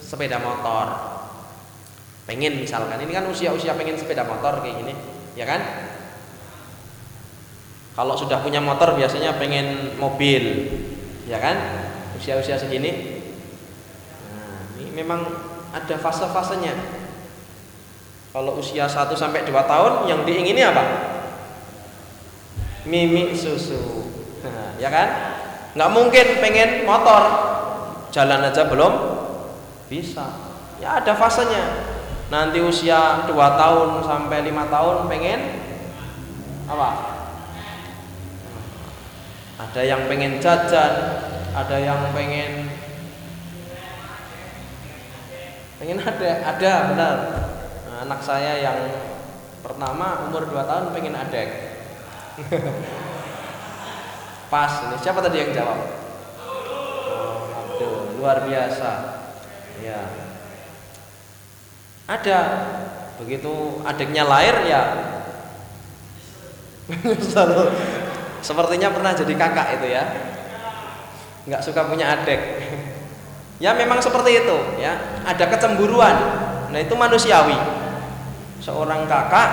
sepeda 0.00 0.40
motor. 0.40 0.96
Pengen 2.24 2.56
misalkan, 2.56 2.96
ini 3.04 3.12
kan 3.12 3.28
usia-usia 3.28 3.76
pengen 3.76 4.00
sepeda 4.00 4.24
motor 4.24 4.64
kayak 4.64 4.80
gini, 4.80 4.96
ya 5.36 5.44
kan? 5.44 5.60
Kalau 7.92 8.16
sudah 8.16 8.40
punya 8.40 8.64
motor 8.64 8.96
biasanya 8.96 9.36
pengen 9.36 9.96
mobil, 10.00 10.72
ya 11.28 11.36
kan? 11.36 11.56
Usia-usia 12.16 12.56
segini. 12.56 13.20
Nah, 14.32 14.72
ini 14.80 14.92
memang 14.92 15.20
ada 15.76 15.96
fase-fasenya. 16.00 16.97
Kalau 18.28 18.60
usia 18.60 18.84
1 18.84 19.16
sampai 19.16 19.48
2 19.48 19.52
tahun 19.64 19.92
yang 20.08 20.20
diingini 20.28 20.60
apa? 20.60 20.84
Mimi 22.84 23.32
susu 23.32 24.08
ya 24.78 24.88
kan? 24.88 25.08
Nggak 25.74 25.90
mungkin 25.92 26.26
pengen 26.40 26.70
motor 26.86 27.22
jalan 28.14 28.46
aja 28.46 28.64
belum 28.70 28.92
bisa. 29.90 30.24
Ya 30.78 31.02
ada 31.02 31.12
fasenya. 31.18 31.84
Nanti 32.30 32.62
usia 32.62 33.26
2 33.26 33.34
tahun 33.34 33.88
sampai 34.06 34.46
lima 34.46 34.70
tahun 34.70 35.10
pengen 35.10 35.40
apa? 36.70 36.90
Ada 39.58 39.82
yang 39.82 40.06
pengen 40.06 40.38
jajan, 40.38 40.92
ada 41.50 41.76
yang 41.82 42.14
pengen 42.14 42.70
pengen 45.82 45.98
ada, 45.98 46.30
ada 46.46 46.72
benar. 46.94 47.16
Nah, 47.98 48.06
anak 48.06 48.22
saya 48.22 48.62
yang 48.62 48.78
pertama 49.58 50.30
umur 50.30 50.46
2 50.46 50.70
tahun 50.70 50.94
pengen 50.94 51.18
adek. 51.18 51.50
Pas 54.54 54.86
ini 54.86 54.94
siapa 55.02 55.18
tadi 55.18 55.42
yang 55.42 55.50
jawab? 55.50 55.82
Oh, 56.38 57.50
Abdul, 57.58 58.22
luar 58.22 58.46
biasa. 58.46 58.90
Ya. 59.82 60.14
Ada. 62.06 62.38
Begitu 63.18 63.82
adiknya 63.82 64.22
lahir 64.30 64.54
ya 64.62 64.82
sepertinya 68.46 68.94
pernah 68.94 69.10
jadi 69.10 69.34
kakak 69.34 69.82
itu 69.82 69.86
ya. 69.90 70.04
Nggak 71.50 71.66
suka 71.66 71.90
punya 71.90 72.14
adik. 72.14 72.62
ya 73.66 73.74
memang 73.74 73.98
seperti 73.98 74.46
itu 74.46 74.78
ya. 74.78 75.18
Ada 75.26 75.50
kecemburuan. 75.50 76.46
Nah, 76.70 76.78
itu 76.78 76.94
manusiawi. 76.94 77.87
Seorang 78.68 79.08
kakak 79.08 79.50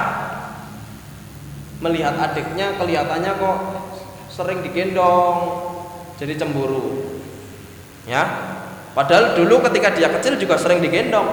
melihat 1.80 2.20
adiknya 2.20 2.76
kelihatannya 2.76 3.32
kok 3.40 3.58
sering 4.28 4.60
digendong 4.60 5.40
jadi 6.20 6.36
cemburu 6.36 7.16
ya. 8.04 8.52
Padahal 8.92 9.40
dulu 9.40 9.64
ketika 9.72 9.96
dia 9.96 10.12
kecil 10.12 10.36
juga 10.36 10.60
sering 10.60 10.84
digendong. 10.84 11.32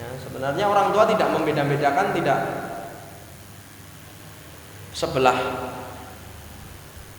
Ya, 0.00 0.08
sebenarnya 0.24 0.64
orang 0.64 0.96
tua 0.96 1.04
tidak 1.04 1.28
membeda-bedakan 1.28 2.16
tidak 2.16 2.40
sebelah 4.96 5.36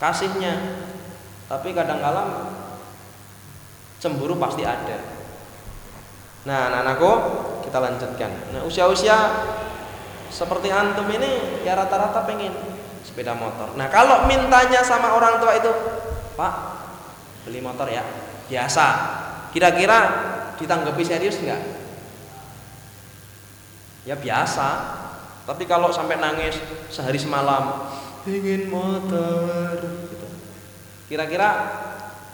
kasihnya 0.01 0.81
tapi 1.45 1.77
kadang-kala 1.77 2.49
cemburu 4.01 4.34
pasti 4.41 4.65
ada. 4.65 4.97
Nah 6.49 6.73
anak-anakku 6.73 7.13
kita 7.71 7.79
lanjutkan 7.79 8.31
nah 8.51 8.67
usia-usia 8.67 9.15
seperti 10.31 10.71
antum 10.71 11.07
ini 11.12 11.63
ya 11.67 11.75
rata-rata 11.75 12.23
pengen 12.23 12.55
sepeda 13.03 13.36
motor. 13.36 13.75
Nah 13.75 13.91
kalau 13.91 14.29
mintanya 14.29 14.79
sama 14.86 15.12
orang 15.12 15.43
tua 15.43 15.57
itu, 15.60 15.71
Pak 16.39 16.53
beli 17.43 17.60
motor 17.60 17.89
ya, 17.91 18.05
biasa. 18.47 18.86
Kira-kira 19.51 19.99
ditanggapi 20.55 21.03
serius 21.03 21.41
nggak? 21.43 21.62
Ya 24.07 24.15
biasa. 24.15 24.67
Tapi 25.43 25.67
kalau 25.67 25.91
sampai 25.91 26.21
nangis 26.21 26.55
sehari 26.88 27.19
semalam, 27.19 27.91
ingin 28.23 28.71
motor, 28.71 29.75
gitu. 30.07 30.27
Kira-kira 31.12 31.49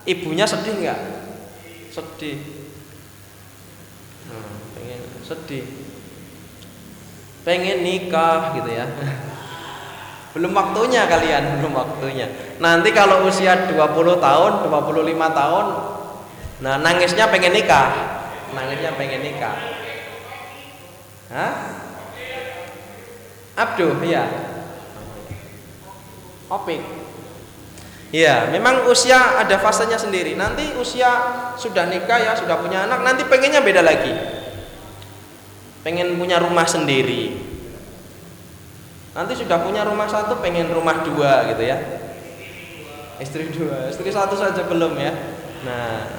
ibunya 0.06 0.46
sedih 0.46 0.76
nggak? 0.78 1.00
Sedih. 1.90 2.67
Sedih. 5.28 5.68
Pengen 7.44 7.84
nikah 7.84 8.56
gitu 8.56 8.72
ya. 8.72 8.88
Belum 10.38 10.54
waktunya 10.54 11.10
kalian, 11.10 11.58
belum 11.58 11.74
waktunya. 11.74 12.30
Nanti 12.62 12.94
kalau 12.94 13.26
usia 13.26 13.58
20 13.74 13.74
tahun, 14.22 14.52
25 14.70 14.94
tahun, 15.34 15.66
nah 16.62 16.78
nangisnya 16.78 17.26
pengen 17.34 17.58
nikah. 17.58 17.90
Nangisnya 18.54 18.94
pengen 18.94 19.26
nikah. 19.26 19.58
Hah? 21.34 21.54
Abduh, 23.58 23.98
iya. 24.06 24.30
Opik. 26.54 26.86
Iya, 28.14 28.54
memang 28.54 28.86
usia 28.86 29.42
ada 29.42 29.58
fasenya 29.58 29.98
sendiri. 29.98 30.38
Nanti 30.38 30.70
usia 30.78 31.10
sudah 31.58 31.90
nikah 31.90 32.22
ya, 32.22 32.38
sudah 32.38 32.62
punya 32.62 32.86
anak, 32.86 33.02
nanti 33.02 33.26
pengennya 33.26 33.66
beda 33.66 33.82
lagi. 33.82 34.37
Pengen 35.88 36.20
punya 36.20 36.36
rumah 36.44 36.68
sendiri, 36.68 37.32
nanti 39.16 39.40
sudah 39.40 39.64
punya 39.64 39.88
rumah 39.88 40.04
satu 40.04 40.44
pengen 40.44 40.68
rumah 40.76 41.00
dua 41.00 41.48
gitu 41.48 41.64
ya. 41.64 41.80
Istri 43.24 43.56
dua 43.56 43.88
istri 43.88 44.12
satu 44.12 44.36
saja 44.36 44.68
belum 44.68 45.00
ya. 45.00 45.16
Nah 45.64 46.12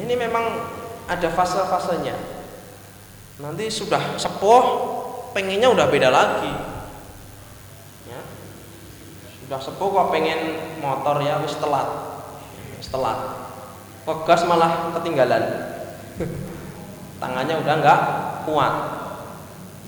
ini 0.00 0.16
memang 0.16 0.64
ada 1.04 1.28
fase-fasenya. 1.28 2.16
Nanti 3.44 3.68
sudah 3.68 4.16
sepuh 4.16 4.64
pengennya 5.36 5.68
udah 5.68 5.92
beda 5.92 6.08
lagi. 6.08 6.56
Ya. 8.08 8.20
Sudah 9.44 9.60
sepuh 9.60 9.88
kok 9.92 10.08
pengen 10.08 10.56
motor 10.80 11.20
ya 11.20 11.44
wis 11.44 11.52
telat. 11.60 11.84
Telat. 12.80 13.18
Kok 14.08 14.24
malah 14.48 14.88
ketinggalan 14.96 15.65
tangannya 17.18 17.56
udah 17.60 17.74
nggak 17.80 18.00
kuat. 18.48 18.74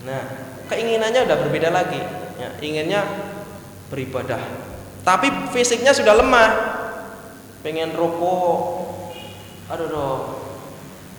Nah 0.04 0.22
keinginannya 0.68 1.24
udah 1.24 1.36
berbeda 1.46 1.68
lagi. 1.72 2.00
Ya, 2.38 2.54
inginnya 2.62 3.02
beribadah. 3.90 4.38
Tapi 5.02 5.50
fisiknya 5.50 5.90
sudah 5.90 6.14
lemah. 6.16 6.50
Pengen 7.64 7.96
rokok. 7.96 8.58
Aduh 9.68 9.88
doh 9.90 10.16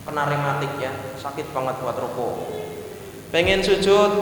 kena 0.06 0.26
rematik 0.26 0.72
ya. 0.80 0.94
Sakit 1.20 1.52
banget 1.52 1.76
buat 1.82 1.98
rokok. 1.98 2.34
Pengen 3.34 3.60
sujud. 3.60 4.12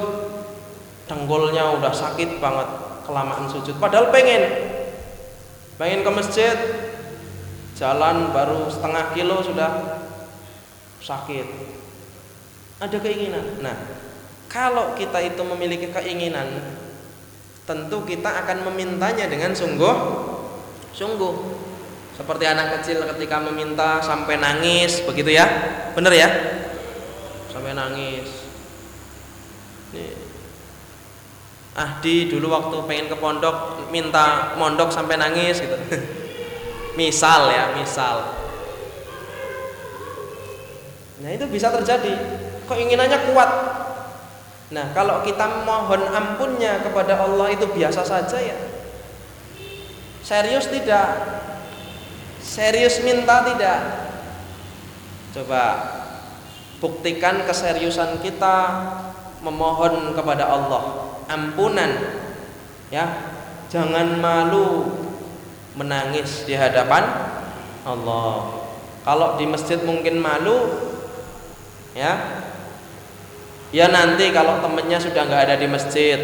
Tenggolnya 1.08 1.72
udah 1.76 1.92
sakit 1.92 2.42
banget. 2.42 2.68
Kelamaan 3.08 3.48
sujud. 3.48 3.80
Padahal 3.80 4.12
pengen. 4.12 4.42
Pengen 5.80 6.04
ke 6.04 6.10
masjid. 6.12 6.56
Jalan 7.78 8.34
baru 8.34 8.66
setengah 8.66 9.14
kilo 9.14 9.38
sudah 9.38 10.02
sakit 11.02 11.46
ada 12.78 12.96
keinginan 12.98 13.62
nah 13.62 13.76
kalau 14.48 14.96
kita 14.96 15.20
itu 15.20 15.44
memiliki 15.44 15.92
keinginan, 15.92 16.48
tentu 17.68 18.00
kita 18.08 18.32
akan 18.32 18.64
memintanya 18.72 19.28
dengan 19.28 19.52
sungguh 19.52 20.24
Sungguh. 20.98 21.34
Seperti 22.18 22.44
anak 22.50 22.80
kecil 22.80 23.06
ketika 23.14 23.38
meminta 23.38 24.02
sampai 24.02 24.34
nangis, 24.42 24.98
begitu 25.06 25.30
ya? 25.30 25.46
Bener 25.94 26.10
ya? 26.10 26.26
Sampai 27.54 27.78
nangis. 27.78 28.26
Nih. 29.94 30.18
Ahdi 31.78 32.26
dulu 32.26 32.50
waktu 32.50 32.76
pengen 32.90 33.06
ke 33.06 33.16
pondok 33.22 33.86
minta 33.94 34.58
mondok 34.58 34.90
sampai 34.90 35.14
nangis 35.14 35.62
gitu. 35.62 35.78
misal 36.98 37.54
ya, 37.54 37.78
misal. 37.78 38.37
Nah, 41.22 41.30
itu 41.34 41.44
bisa 41.50 41.72
terjadi. 41.74 42.14
Keinginannya 42.68 43.32
kuat. 43.32 43.50
Nah, 44.68 44.92
kalau 44.92 45.24
kita 45.24 45.64
mohon 45.64 46.04
ampunnya 46.12 46.84
kepada 46.84 47.18
Allah 47.24 47.48
itu 47.50 47.64
biasa 47.72 48.04
saja 48.04 48.38
ya. 48.38 48.56
Serius 50.20 50.68
tidak? 50.68 51.08
Serius 52.44 53.00
minta 53.00 53.48
tidak? 53.48 53.80
Coba 55.32 55.62
buktikan 56.78 57.42
keseriusan 57.42 58.22
kita 58.22 58.56
memohon 59.42 60.14
kepada 60.14 60.46
Allah 60.46 61.14
ampunan 61.26 61.90
ya 62.90 63.06
jangan 63.66 64.18
malu 64.18 64.94
menangis 65.74 66.46
di 66.46 66.54
hadapan 66.54 67.04
Allah 67.82 68.62
kalau 69.02 69.34
di 69.38 69.44
masjid 69.46 69.78
mungkin 69.82 70.18
malu 70.18 70.87
ya. 71.98 72.14
Ya 73.74 73.90
nanti 73.90 74.30
kalau 74.30 74.62
temennya 74.62 74.96
sudah 75.02 75.28
nggak 75.28 75.42
ada 75.50 75.56
di 75.60 75.66
masjid 75.68 76.16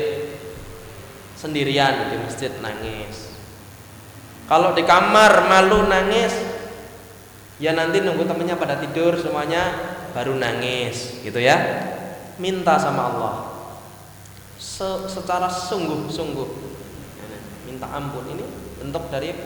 sendirian 1.36 2.14
di 2.14 2.16
masjid 2.22 2.54
nangis. 2.62 3.34
Kalau 4.48 4.72
di 4.72 4.86
kamar 4.86 5.44
malu 5.50 5.84
nangis 5.90 6.32
ya 7.60 7.76
nanti 7.76 8.00
nunggu 8.00 8.24
temennya 8.24 8.56
pada 8.56 8.80
tidur 8.80 9.18
semuanya 9.20 9.74
baru 10.16 10.38
nangis 10.38 11.20
gitu 11.20 11.36
ya. 11.42 11.58
Minta 12.40 12.80
sama 12.80 13.12
Allah. 13.12 13.34
Se 14.56 15.04
secara 15.10 15.50
sungguh-sungguh. 15.50 16.48
Minta 17.68 17.92
ampun 17.92 18.24
ini 18.32 18.44
bentuk 18.80 19.12
dari 19.12 19.36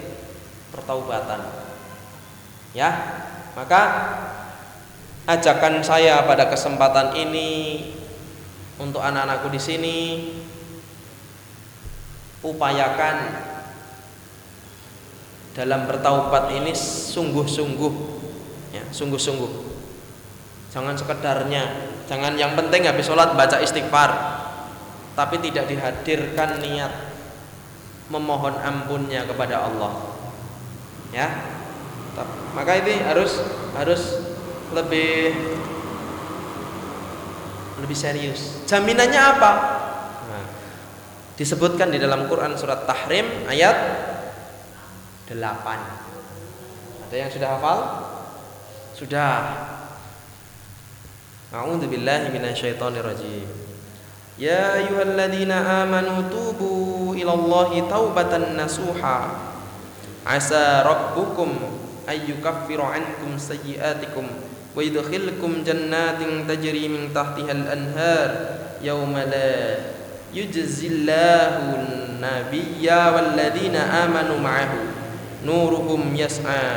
pertaubatan. 0.71 1.67
Ya 2.79 2.95
maka 3.59 3.83
ajakan 5.29 5.85
saya 5.85 6.25
pada 6.25 6.49
kesempatan 6.49 7.13
ini 7.13 7.85
untuk 8.81 9.05
anak-anakku 9.05 9.53
di 9.53 9.61
sini 9.61 9.97
upayakan 12.41 13.45
dalam 15.53 15.85
bertaubat 15.85 16.49
ini 16.57 16.73
sungguh-sungguh 16.73 17.95
ya 18.73 18.85
sungguh-sungguh. 18.89 19.69
Jangan 20.73 20.97
sekedarnya 20.97 21.93
jangan 22.09 22.33
yang 22.41 22.57
penting 22.57 22.89
habis 22.89 23.05
sholat 23.05 23.37
baca 23.37 23.61
istighfar 23.61 24.11
tapi 25.13 25.45
tidak 25.45 25.69
dihadirkan 25.69 26.57
niat 26.65 26.93
memohon 28.09 28.57
ampunnya 28.65 29.29
kepada 29.29 29.61
Allah 29.69 29.93
ya. 31.13 31.29
Maka 32.57 32.81
ini 32.81 33.05
harus 33.05 33.45
harus 33.77 34.28
lebih 34.75 35.33
lebih 37.79 37.97
serius. 37.97 38.67
Jaminannya 38.67 39.21
apa? 39.23 39.51
Nah, 40.29 40.45
disebutkan 41.39 41.95
di 41.95 41.99
dalam 42.03 42.27
Quran 42.27 42.59
surat 42.59 42.85
Tahrim 42.85 43.47
ayat 43.47 43.77
8. 45.31 47.09
Ada 47.09 47.17
yang 47.17 47.31
sudah 47.33 47.49
hafal? 47.57 47.79
Sudah. 48.99 49.37
A'udzu 51.49 51.89
billahi 51.89 52.29
minasyaitonir 52.35 53.07
rajim. 53.07 53.49
Ya 54.37 54.79
ayyuhalladzina 54.79 55.87
amanu 55.87 56.29
tubu 56.29 57.15
ilallahi 57.17 57.89
taubatan 57.89 58.55
nasuha. 58.59 59.49
Asa 60.29 60.85
rabbukum 60.85 61.57
ayyukaffiru 62.05 62.85
ankum 62.85 63.41
sayyi'atikum 63.41 64.48
ويدخلكم 64.79 65.67
جنات 65.67 66.23
تجري 66.47 66.87
من 66.87 67.11
تحتها 67.11 67.51
الأنهار 67.51 68.31
يوم 68.87 69.11
لا 69.19 69.75
يجزي 70.31 70.87
الله 70.87 71.55
النبي 71.83 72.87
والذين 72.87 73.77
آمنوا 73.77 74.39
معه. 74.39 74.75
نورهم 75.47 76.15
يسعى 76.15 76.71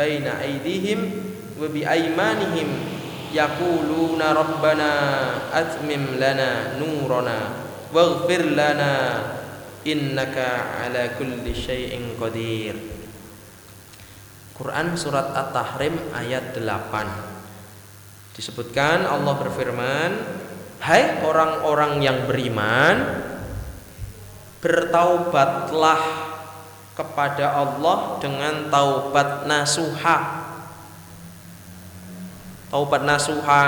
بين 0.00 0.26
أيديهم 0.28 1.00
وبأيمانهم 1.60 2.68
يقولون 3.32 4.22
ربنا 4.22 4.90
أتمم 5.52 6.04
لنا 6.16 6.80
نورنا 6.80 7.38
واغفر 7.92 8.42
لنا 8.42 8.94
إنك 9.86 10.36
على 10.80 11.02
كل 11.20 11.44
شيء 11.52 12.16
قدير. 12.16 12.76
Quran 14.52 14.94
surat 14.94 15.32
At-Tahrim 15.32 16.12
ayat 16.12 16.54
8 16.54 17.31
Disebutkan 18.32 19.04
Allah 19.04 19.34
berfirman, 19.36 20.10
"Hai 20.80 21.20
orang-orang 21.20 22.00
yang 22.00 22.24
beriman, 22.24 23.24
bertaubatlah 24.64 26.00
kepada 26.96 27.52
Allah 27.52 28.16
dengan 28.24 28.72
taubat 28.72 29.44
nasuha." 29.44 30.48
Taubat 32.72 33.04
nasuha, 33.04 33.64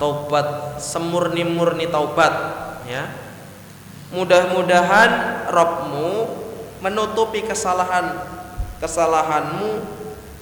taubat 0.00 0.80
semurni-murni 0.80 1.92
taubat, 1.92 2.32
ya. 2.88 3.04
Mudah-mudahan 4.16 5.44
Robmu 5.52 6.40
menutupi 6.80 7.44
kesalahan 7.44 8.16
kesalahanmu 8.80 9.84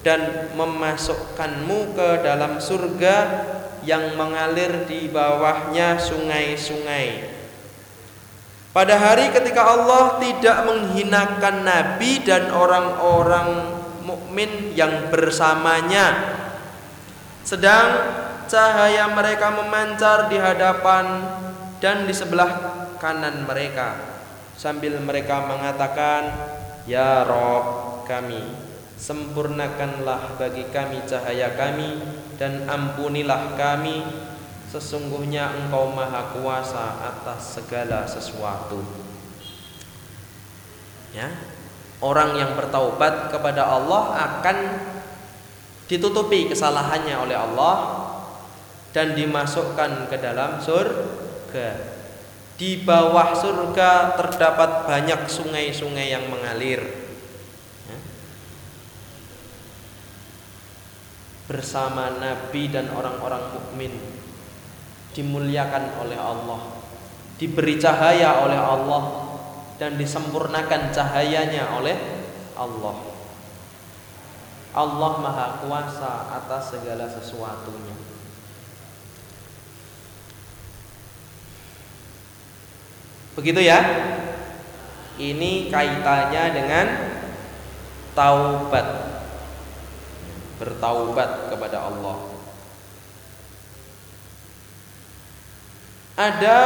dan 0.08 0.48
memasukkanmu 0.56 1.92
ke 1.92 2.24
dalam 2.24 2.56
surga 2.56 3.16
yang 3.84 4.16
mengalir 4.16 4.88
di 4.88 5.12
bawahnya 5.12 6.00
sungai-sungai. 6.00 7.36
Pada 8.72 8.96
hari 8.96 9.28
ketika 9.28 9.68
Allah 9.68 10.16
tidak 10.16 10.64
menghinakan 10.64 11.60
nabi 11.60 12.24
dan 12.24 12.48
orang-orang 12.48 13.76
mukmin 14.08 14.72
yang 14.72 15.12
bersamanya 15.12 16.40
sedang 17.44 18.08
cahaya 18.48 19.12
mereka 19.12 19.52
memancar 19.60 20.32
di 20.32 20.40
hadapan 20.40 21.20
dan 21.84 22.08
di 22.08 22.16
sebelah 22.16 22.80
kanan 22.96 23.44
mereka 23.44 23.92
sambil 24.56 24.96
mereka 25.04 25.44
mengatakan 25.44 26.32
ya 26.88 27.28
Rob 27.28 28.00
kami 28.08 28.67
Sempurnakanlah 28.98 30.34
bagi 30.36 30.66
kami 30.74 31.06
cahaya 31.06 31.54
kami 31.54 32.02
dan 32.34 32.66
ampunilah 32.66 33.54
kami 33.54 34.02
Sesungguhnya 34.68 35.48
engkau 35.54 35.94
maha 35.94 36.34
kuasa 36.34 36.98
atas 37.00 37.56
segala 37.62 38.04
sesuatu 38.04 38.82
Ya, 41.14 41.30
Orang 41.98 42.38
yang 42.38 42.54
bertaubat 42.54 43.34
kepada 43.34 43.66
Allah 43.66 44.14
akan 44.14 44.58
ditutupi 45.90 46.46
kesalahannya 46.46 47.16
oleh 47.26 47.34
Allah 47.34 47.76
dan 48.94 49.18
dimasukkan 49.18 50.06
ke 50.06 50.16
dalam 50.22 50.62
surga. 50.62 51.98
Di 52.54 52.86
bawah 52.86 53.34
surga 53.34 54.14
terdapat 54.14 54.86
banyak 54.86 55.26
sungai-sungai 55.26 56.14
yang 56.14 56.30
mengalir. 56.30 57.07
Bersama 61.48 62.20
nabi 62.20 62.68
dan 62.68 62.92
orang-orang 62.92 63.56
mukmin. 63.56 63.92
Dimuliakan 65.16 66.04
oleh 66.04 66.20
Allah. 66.20 66.60
Diberi 67.40 67.80
cahaya 67.80 68.44
oleh 68.44 68.60
Allah. 68.60 69.02
Dan 69.80 69.96
disempurnakan 69.96 70.92
cahayanya 70.92 71.80
oleh 71.80 71.96
Allah. 72.54 72.96
Allah 74.76 75.12
Maha 75.18 75.46
Kuasa 75.64 76.28
atas 76.28 76.76
segala 76.76 77.08
sesuatunya. 77.08 77.96
Begitu 83.34 83.64
ya? 83.64 83.80
Ini 85.18 85.72
kaitannya 85.72 86.44
dengan 86.52 86.86
Taubat 88.18 89.07
bertaubat 90.58 91.54
kepada 91.54 91.86
Allah. 91.86 92.18
Ada 96.18 96.58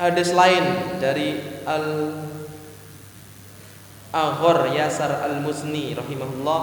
hadis 0.00 0.32
lain 0.32 0.96
dari 0.96 1.36
Al 1.68 2.16
Aghor 4.08 4.72
Yasar 4.72 5.20
Al-Muzni 5.20 5.92
rahimahullah 5.92 6.60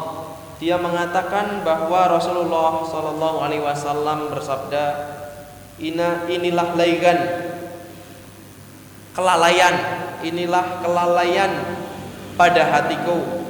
dia 0.58 0.82
mengatakan 0.82 1.62
bahwa 1.62 2.10
Rasulullah 2.10 2.82
Shallallahu 2.90 3.38
alaihi 3.44 3.62
wasallam 3.62 4.34
bersabda 4.34 5.14
Ina 5.78 6.26
inilah 6.26 6.74
laigan 6.74 7.20
kelalaian 9.14 9.76
inilah 10.24 10.82
kelalaian 10.82 11.52
pada 12.40 12.64
hatiku 12.66 13.45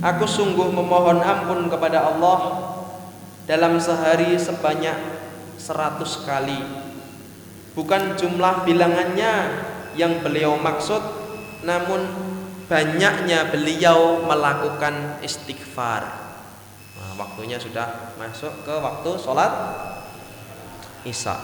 aku 0.00 0.24
sungguh 0.24 0.72
memohon 0.72 1.20
ampun 1.20 1.68
kepada 1.68 2.08
Allah 2.08 2.40
dalam 3.44 3.76
sehari 3.76 4.36
sebanyak 4.40 4.96
seratus 5.60 6.24
kali 6.24 6.60
bukan 7.76 8.16
jumlah 8.16 8.64
bilangannya 8.64 9.62
yang 9.94 10.24
beliau 10.24 10.56
maksud 10.56 11.00
namun 11.64 12.00
banyaknya 12.70 13.50
beliau 13.50 14.22
melakukan 14.22 15.18
istighfar. 15.20 16.06
Nah, 16.94 17.12
waktunya 17.18 17.58
sudah 17.58 18.14
masuk 18.14 18.62
ke 18.62 18.74
waktu 18.78 19.10
sholat 19.18 19.52
Isya. 21.02 21.34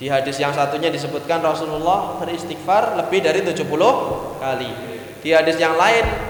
Di 0.00 0.08
hadis 0.08 0.40
yang 0.40 0.56
satunya 0.56 0.88
disebutkan 0.88 1.44
Rasulullah 1.44 2.16
beristighfar 2.16 2.96
lebih 2.96 3.20
dari 3.20 3.44
70 3.44 4.40
kali. 4.40 4.72
Di 5.20 5.36
hadis 5.36 5.60
yang 5.60 5.76
lain 5.76 6.29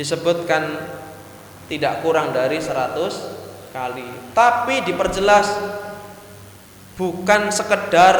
disebutkan 0.00 0.80
tidak 1.68 2.00
kurang 2.00 2.32
dari 2.32 2.56
100 2.56 2.96
kali. 3.76 4.32
Tapi 4.32 4.80
diperjelas 4.88 5.48
bukan 6.96 7.52
sekedar 7.52 8.16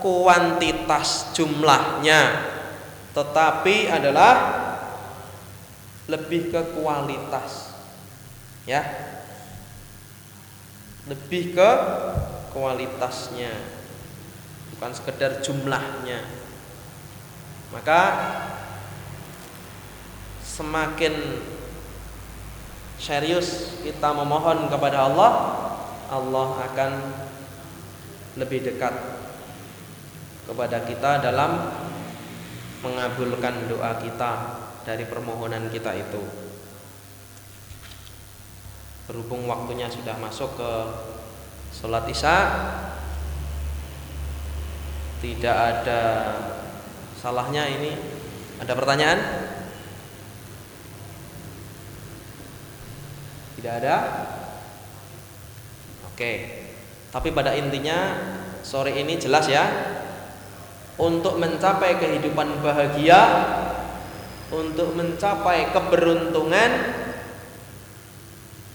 kuantitas 0.00 1.36
jumlahnya 1.36 2.52
tetapi 3.12 3.88
adalah 3.88 4.34
lebih 6.04 6.52
ke 6.52 6.60
kualitas 6.76 7.72
ya 8.68 8.84
lebih 11.08 11.56
ke 11.56 11.70
kualitasnya 12.52 13.52
bukan 14.76 14.90
sekedar 14.92 15.40
jumlahnya 15.40 16.20
maka 17.72 18.00
semakin 20.60 21.40
serius 23.00 23.80
kita 23.80 24.12
memohon 24.12 24.68
kepada 24.68 25.08
Allah 25.08 25.32
Allah 26.12 26.48
akan 26.68 26.90
lebih 28.36 28.68
dekat 28.68 28.92
kepada 30.44 30.84
kita 30.84 31.24
dalam 31.24 31.72
mengabulkan 32.84 33.72
doa 33.72 33.96
kita 34.04 34.30
dari 34.84 35.08
permohonan 35.08 35.72
kita 35.72 35.96
itu. 35.96 36.20
Berhubung 39.08 39.48
waktunya 39.48 39.88
sudah 39.88 40.16
masuk 40.20 40.60
ke 40.60 40.70
sholat 41.72 42.04
isya, 42.08 42.36
tidak 45.24 45.56
ada 45.56 46.02
salahnya 47.16 47.64
ini. 47.68 47.92
Ada 48.60 48.72
pertanyaan? 48.76 49.49
Tidak 53.60 53.74
ada? 53.84 53.96
Oke. 56.08 56.32
Tapi 57.12 57.28
pada 57.36 57.52
intinya 57.52 58.16
sore 58.64 58.96
ini 58.96 59.20
jelas 59.20 59.44
ya 59.52 59.68
untuk 60.96 61.36
mencapai 61.36 62.00
kehidupan 62.00 62.64
bahagia, 62.64 63.20
untuk 64.48 64.96
mencapai 64.96 65.76
keberuntungan, 65.76 66.70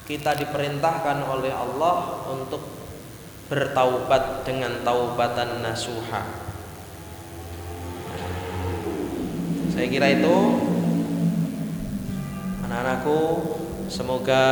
kita 0.06 0.38
diperintahkan 0.38 1.17
oleh 1.34 1.50
Allah 1.50 2.30
untuk 2.30 2.62
bertaubat 3.50 4.45
dengan 4.45 4.86
taubatan 4.86 5.65
nasuha. 5.65 6.45
Saya 9.74 9.89
kira 9.89 10.13
itu 10.13 10.36
anak-anakku 12.62 13.21
semoga 13.86 14.43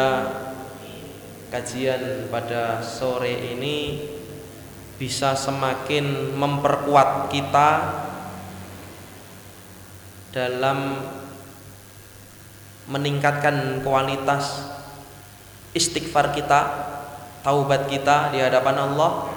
kajian 1.49 2.29
pada 2.29 2.81
sore 2.81 3.53
ini 3.53 4.09
bisa 4.97 5.33
semakin 5.33 6.37
memperkuat 6.37 7.33
kita 7.33 7.69
dalam 10.33 10.97
meningkatkan 12.89 13.85
kualitas 13.85 14.73
istighfar 15.73 16.33
kita, 16.33 16.61
taubat 17.41 17.89
kita 17.89 18.33
di 18.33 18.41
hadapan 18.41 18.77
Allah, 18.89 19.29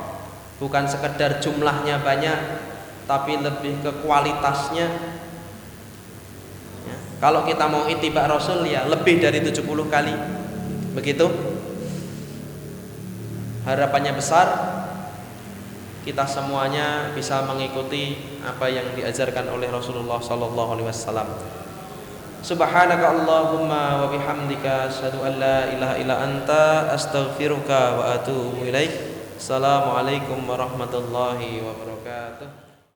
bukan 0.60 0.84
sekedar 0.88 1.40
jumlahnya 1.40 2.00
banyak, 2.04 2.38
tapi 3.08 3.40
lebih 3.40 3.80
ke 3.80 3.92
kualitasnya. 4.04 4.88
Kalau 7.16 7.48
kita 7.48 7.64
mau 7.64 7.88
itibak 7.88 8.28
Rasul 8.28 8.68
ya 8.68 8.84
lebih 8.84 9.20
dari 9.24 9.40
70 9.40 9.64
kali. 9.88 10.14
Begitu. 10.92 11.26
Harapannya 13.64 14.14
besar, 14.14 14.46
kita 16.06 16.22
semuanya 16.22 17.10
bisa 17.18 17.42
mengikuti 17.42 18.14
apa 18.46 18.70
yang 18.70 18.94
diajarkan 18.94 19.50
oleh 19.50 19.66
Rasulullah 19.74 20.22
sallallahu 20.22 20.78
alaihi 20.78 20.86
wasallam. 20.86 21.26
Subhanaka 22.46 23.10
Allahumma 23.10 24.06
wa 24.06 24.14
bihamdika 24.14 24.86
asyhadu 24.86 25.18
an 25.26 25.42
la 25.42 25.66
ilaha 25.66 25.94
illa 25.98 26.14
anta 26.22 26.94
astaghfiruka 26.94 27.98
wa 27.98 28.14
atubu 28.14 28.62
ilaik. 28.62 28.94
Assalamualaikum 29.34 30.46
warahmatullahi 30.46 31.58
wabarakatuh. 31.66 32.65